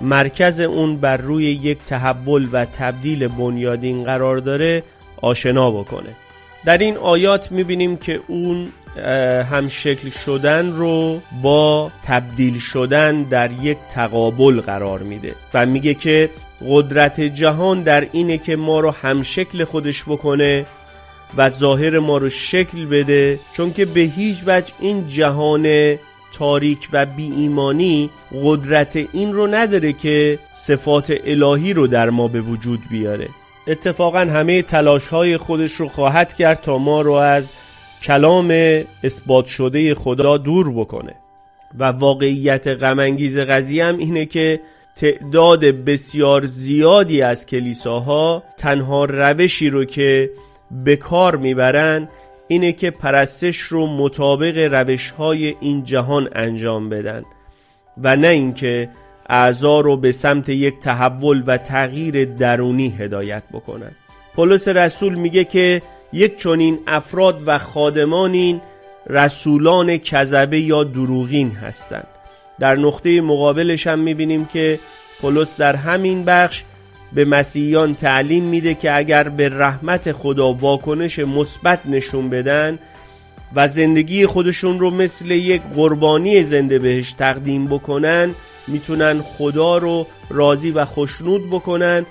مرکز 0.00 0.60
اون 0.60 0.96
بر 0.96 1.16
روی 1.16 1.44
یک 1.44 1.78
تحول 1.86 2.48
و 2.52 2.64
تبدیل 2.64 3.28
بنیادین 3.28 4.04
قرار 4.04 4.36
داره 4.36 4.82
آشنا 5.22 5.70
بکنه. 5.70 6.23
در 6.64 6.78
این 6.78 6.96
آیات 6.96 7.52
می‌بینیم 7.52 7.96
که 7.96 8.20
اون 8.26 8.68
هم 9.50 9.68
شکل 9.68 10.10
شدن 10.10 10.72
رو 10.72 11.20
با 11.42 11.92
تبدیل 12.04 12.58
شدن 12.58 13.22
در 13.22 13.50
یک 13.62 13.78
تقابل 13.90 14.60
قرار 14.60 15.02
میده 15.02 15.34
و 15.54 15.66
میگه 15.66 15.94
که 15.94 16.30
قدرت 16.68 17.20
جهان 17.20 17.82
در 17.82 18.06
اینه 18.12 18.38
که 18.38 18.56
ما 18.56 18.80
رو 18.80 18.90
هم 18.90 19.22
شکل 19.22 19.64
خودش 19.64 20.04
بکنه 20.04 20.66
و 21.36 21.50
ظاهر 21.50 21.98
ما 21.98 22.18
رو 22.18 22.28
شکل 22.28 22.84
بده 22.84 23.38
چون 23.52 23.72
که 23.72 23.84
به 23.84 24.00
هیچ 24.00 24.36
وجه 24.46 24.72
این 24.80 25.08
جهان 25.08 25.96
تاریک 26.32 26.88
و 26.92 27.06
بی 27.06 27.32
ایمانی 27.32 28.10
قدرت 28.42 28.96
این 29.12 29.32
رو 29.32 29.46
نداره 29.46 29.92
که 29.92 30.38
صفات 30.54 31.12
الهی 31.24 31.74
رو 31.74 31.86
در 31.86 32.10
ما 32.10 32.28
به 32.28 32.40
وجود 32.40 32.80
بیاره. 32.90 33.28
اتفاقا 33.66 34.18
همه 34.18 34.62
تلاش 34.62 35.06
های 35.06 35.36
خودش 35.36 35.72
رو 35.72 35.88
خواهد 35.88 36.34
کرد 36.34 36.60
تا 36.60 36.78
ما 36.78 37.00
رو 37.00 37.12
از 37.12 37.52
کلام 38.02 38.50
اثبات 39.04 39.46
شده 39.46 39.94
خدا 39.94 40.36
دور 40.36 40.72
بکنه. 40.72 41.14
و 41.78 41.84
واقعیت 41.84 42.68
غمانگیز 42.68 43.38
قضیه 43.38 43.84
هم 43.84 43.98
اینه 43.98 44.26
که 44.26 44.60
تعداد 44.96 45.64
بسیار 45.64 46.46
زیادی 46.46 47.22
از 47.22 47.46
کلیساها 47.46 48.42
تنها 48.56 49.04
روشی 49.04 49.70
رو 49.70 49.84
که 49.84 50.30
به 50.70 50.96
کار 50.96 51.36
می‌برن 51.36 52.08
اینه 52.48 52.72
که 52.72 52.90
پرستش 52.90 53.58
رو 53.58 53.86
مطابق 53.86 54.58
روش 54.58 55.10
های 55.10 55.54
این 55.60 55.84
جهان 55.84 56.28
انجام 56.32 56.88
بدن. 56.88 57.24
و 58.02 58.16
نه 58.16 58.28
اینکه 58.28 58.88
اعضا 59.28 59.80
رو 59.80 59.96
به 59.96 60.12
سمت 60.12 60.48
یک 60.48 60.78
تحول 60.78 61.42
و 61.46 61.56
تغییر 61.56 62.24
درونی 62.24 62.94
هدایت 62.98 63.42
بکنن 63.52 63.90
پولس 64.36 64.68
رسول 64.68 65.14
میگه 65.14 65.44
که 65.44 65.82
یک 66.12 66.38
چنین 66.38 66.78
افراد 66.86 67.42
و 67.46 67.58
خادمان 67.58 68.60
رسولان 69.06 69.96
کذبه 69.96 70.60
یا 70.60 70.84
دروغین 70.84 71.50
هستند. 71.50 72.06
در 72.58 72.76
نقطه 72.76 73.20
مقابلش 73.20 73.86
هم 73.86 73.98
می‌بینیم 73.98 74.44
که 74.44 74.78
پولس 75.20 75.56
در 75.56 75.76
همین 75.76 76.24
بخش 76.24 76.64
به 77.12 77.24
مسیحیان 77.24 77.94
تعلیم 77.94 78.44
میده 78.44 78.74
که 78.74 78.96
اگر 78.96 79.28
به 79.28 79.48
رحمت 79.48 80.12
خدا 80.12 80.52
واکنش 80.52 81.18
مثبت 81.18 81.86
نشون 81.86 82.30
بدن 82.30 82.78
و 83.54 83.68
زندگی 83.68 84.26
خودشون 84.26 84.80
رو 84.80 84.90
مثل 84.90 85.30
یک 85.30 85.62
قربانی 85.76 86.44
زنده 86.44 86.78
بهش 86.78 87.12
تقدیم 87.12 87.66
بکنن 87.66 88.34
می‌تونن 88.66 89.22
خدا 89.22 89.78
رو 89.78 90.06
راضی 90.30 90.70
و 90.70 90.84
خوشنود 90.84 91.50
بکنن 91.50 92.06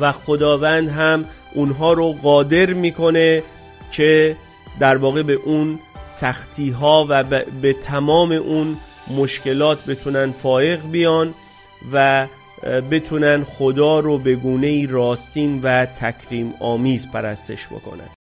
و 0.00 0.12
خداوند 0.12 0.88
هم 0.88 1.24
اونها 1.54 1.92
رو 1.92 2.12
قادر 2.12 2.72
می‌کنه 2.72 3.42
که 3.90 4.36
در 4.80 4.96
واقع 4.96 5.22
به 5.22 5.32
اون 5.32 5.78
سختی 6.02 6.70
ها 6.70 7.06
و 7.08 7.24
به 7.62 7.72
تمام 7.72 8.32
اون 8.32 8.76
مشکلات 9.16 9.86
بتونن 9.86 10.32
فائق 10.32 10.80
بیان 10.90 11.34
و 11.92 12.26
بتونن 12.90 13.44
خدا 13.44 14.00
رو 14.00 14.18
به 14.18 14.34
گونه 14.34 14.86
راستین 14.86 15.60
و 15.62 15.86
تکریم 15.86 16.54
آمیز 16.60 17.10
پرستش 17.10 17.66
بکنن. 17.66 18.15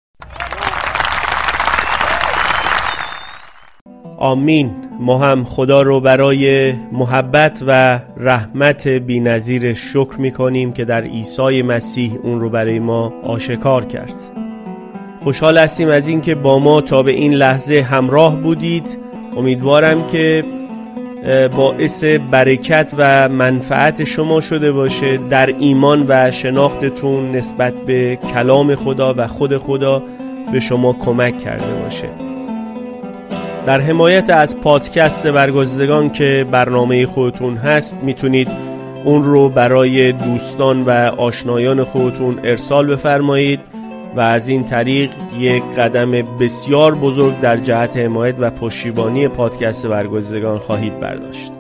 آمین. 4.25 4.71
ما 5.01 5.19
هم 5.19 5.45
خدا 5.45 5.83
رو 5.83 6.01
برای 6.01 6.73
محبت 6.93 7.63
و 7.67 8.01
رحمت 8.17 8.89
بینظیر 8.89 9.75
شکر 9.75 10.15
می‌کنیم 10.19 10.73
که 10.73 10.85
در 10.85 11.03
عیسی 11.03 11.63
مسیح 11.63 12.13
اون 12.23 12.41
رو 12.41 12.51
برای 12.51 12.79
ما 12.79 13.13
آشکار 13.23 13.85
کرد. 13.85 14.15
خوشحال 15.25 15.59
هستیم 15.59 15.89
از 15.89 16.09
اینکه 16.09 16.35
با 16.35 16.59
ما 16.59 16.81
تا 16.81 17.03
به 17.03 17.11
این 17.11 17.35
لحظه 17.35 17.81
همراه 17.81 18.37
بودید. 18.37 18.99
امیدوارم 19.37 20.07
که 20.07 20.45
باعث 21.57 22.05
برکت 22.05 22.93
و 22.99 23.29
منفعت 23.29 24.05
شما 24.05 24.41
شده 24.41 24.73
باشه. 24.73 25.19
در 25.31 25.55
ایمان 25.59 26.05
و 26.09 26.31
شناختتون 26.31 27.33
نسبت 27.33 27.75
به 27.75 28.17
کلام 28.17 28.75
خدا 28.75 29.15
و 29.17 29.27
خود 29.27 29.57
خدا 29.57 30.03
به 30.53 30.61
شما 30.61 30.93
کمک 30.93 31.39
کرده 31.39 31.83
باشه. 31.83 32.34
در 33.67 33.81
حمایت 33.81 34.31
از 34.31 34.61
پادکست 34.61 35.27
برگزیدگان 35.27 36.11
که 36.11 36.47
برنامه 36.51 37.07
خودتون 37.07 37.57
هست 37.57 37.99
می‌تونید 38.03 38.49
اون 39.05 39.25
رو 39.25 39.49
برای 39.49 40.13
دوستان 40.13 40.83
و 40.83 40.91
آشنایان 41.19 41.85
خودتون 41.85 42.41
ارسال 42.45 42.87
بفرمایید 42.87 43.61
و 44.17 44.21
از 44.21 44.49
این 44.49 44.65
طریق 44.65 45.11
یک 45.39 45.63
قدم 45.79 46.11
بسیار 46.11 46.95
بزرگ 46.95 47.41
در 47.41 47.57
جهت 47.57 47.97
حمایت 47.97 48.35
و 48.39 48.51
پشتیبانی 48.51 49.29
پادکست 49.29 49.87
برگزیدگان 49.87 50.59
خواهید 50.59 51.01
برداشت. 51.01 51.53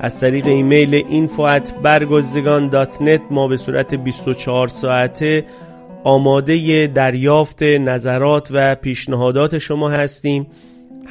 از 0.00 0.20
طریق 0.20 0.46
ایمیل 0.46 1.04
info 1.10 1.72
برگزیدگان 1.82 2.86
ما 3.30 3.48
به 3.48 3.56
صورت 3.56 3.94
24 3.94 4.68
ساعته 4.68 5.44
آماده 6.04 6.86
دریافت 6.86 7.62
نظرات 7.62 8.48
و 8.52 8.74
پیشنهادات 8.74 9.58
شما 9.58 9.88
هستیم. 9.88 10.46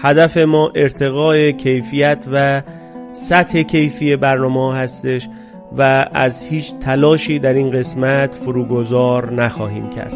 هدف 0.02 0.38
ما 0.38 0.72
ارتقای 0.76 1.54
کیفیت 1.54 2.26
و 2.32 2.62
سطح 3.14 3.62
کیفی 3.62 4.16
برنامه 4.16 4.76
هستش 4.76 5.30
و 5.78 6.06
از 6.14 6.46
هیچ 6.46 6.74
تلاشی 6.80 7.40
در 7.40 7.54
این 7.54 7.72
قسمت 7.72 8.36
فروگذار 8.36 9.34
نخواهیم 9.34 9.90
کرد. 9.90 10.16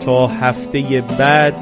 تا 0.00 0.26
هفته 0.26 1.04
بعد 1.18 1.54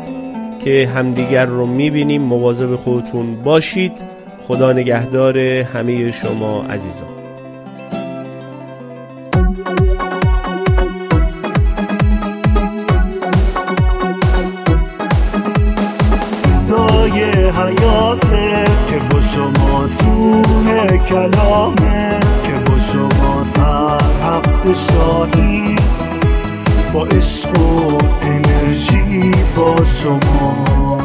که 0.64 0.90
همدیگر 0.94 1.46
رو 1.46 1.66
می‌بینیم 1.66 2.22
مواظب 2.22 2.76
خودتون 2.76 3.42
باشید. 3.42 3.92
خدا 4.48 4.72
نگهدار 4.72 5.38
همه 5.38 6.10
شما 6.10 6.62
عزیزان. 6.62 7.15
کلامه 21.08 22.20
که 22.42 22.52
با 22.52 22.76
شما 22.76 23.42
هر 23.42 24.00
هفته 24.22 24.74
شاهی. 24.74 25.76
با 26.94 27.04
عشق 27.04 27.60
و 27.60 27.98
انرژی 28.22 29.30
با 29.56 29.76
شما. 29.84 30.98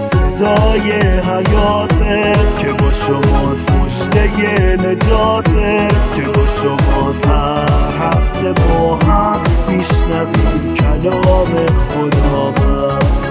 صدای 0.00 0.92
حیاته 1.02 2.32
که 2.58 2.72
با 2.72 2.90
شماست 2.90 3.70
مشته 3.70 4.76
نجاته 4.76 5.88
که 6.16 6.22
با 6.28 6.44
شماست 6.44 7.26
هر 7.26 7.68
هفته 8.00 8.52
با 8.52 8.96
هم 8.96 9.40
میشنویم 9.68 10.74
کلام 10.74 11.66
خداوند. 11.88 13.23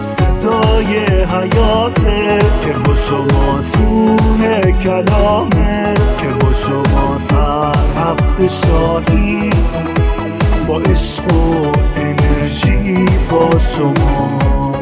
صدای 0.00 0.96
حیاته 1.24 2.38
که 2.60 2.78
با 2.78 2.94
شما 2.94 3.60
روح 3.78 4.60
کلامه 4.70 5.94
که 6.18 6.26
با 6.26 6.50
شما 6.50 7.16
هر 7.30 7.76
هفته 8.02 8.48
شاهی. 8.48 9.50
با 10.68 10.78
عشق 10.78 11.32
و 11.32 11.72
انرژی 11.96 13.06
با 13.30 13.50
شما. 13.58 14.72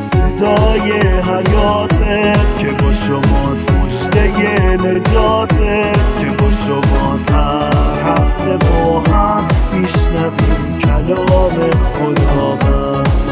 صدای 0.00 0.92
حیاته 1.00 2.32
که 2.58 2.72
با 2.72 2.90
شماست 2.90 3.70
مشته 3.70 4.76
نجاته 4.76 5.92
که 6.20 6.32
با 6.32 6.48
شماست 6.50 7.30
هر 7.30 8.10
هفته 8.10 8.56
با 8.56 9.00
هم 9.12 9.48
میشنویم. 9.72 10.78
کلام 10.78 11.70
خداوند. 11.92 13.31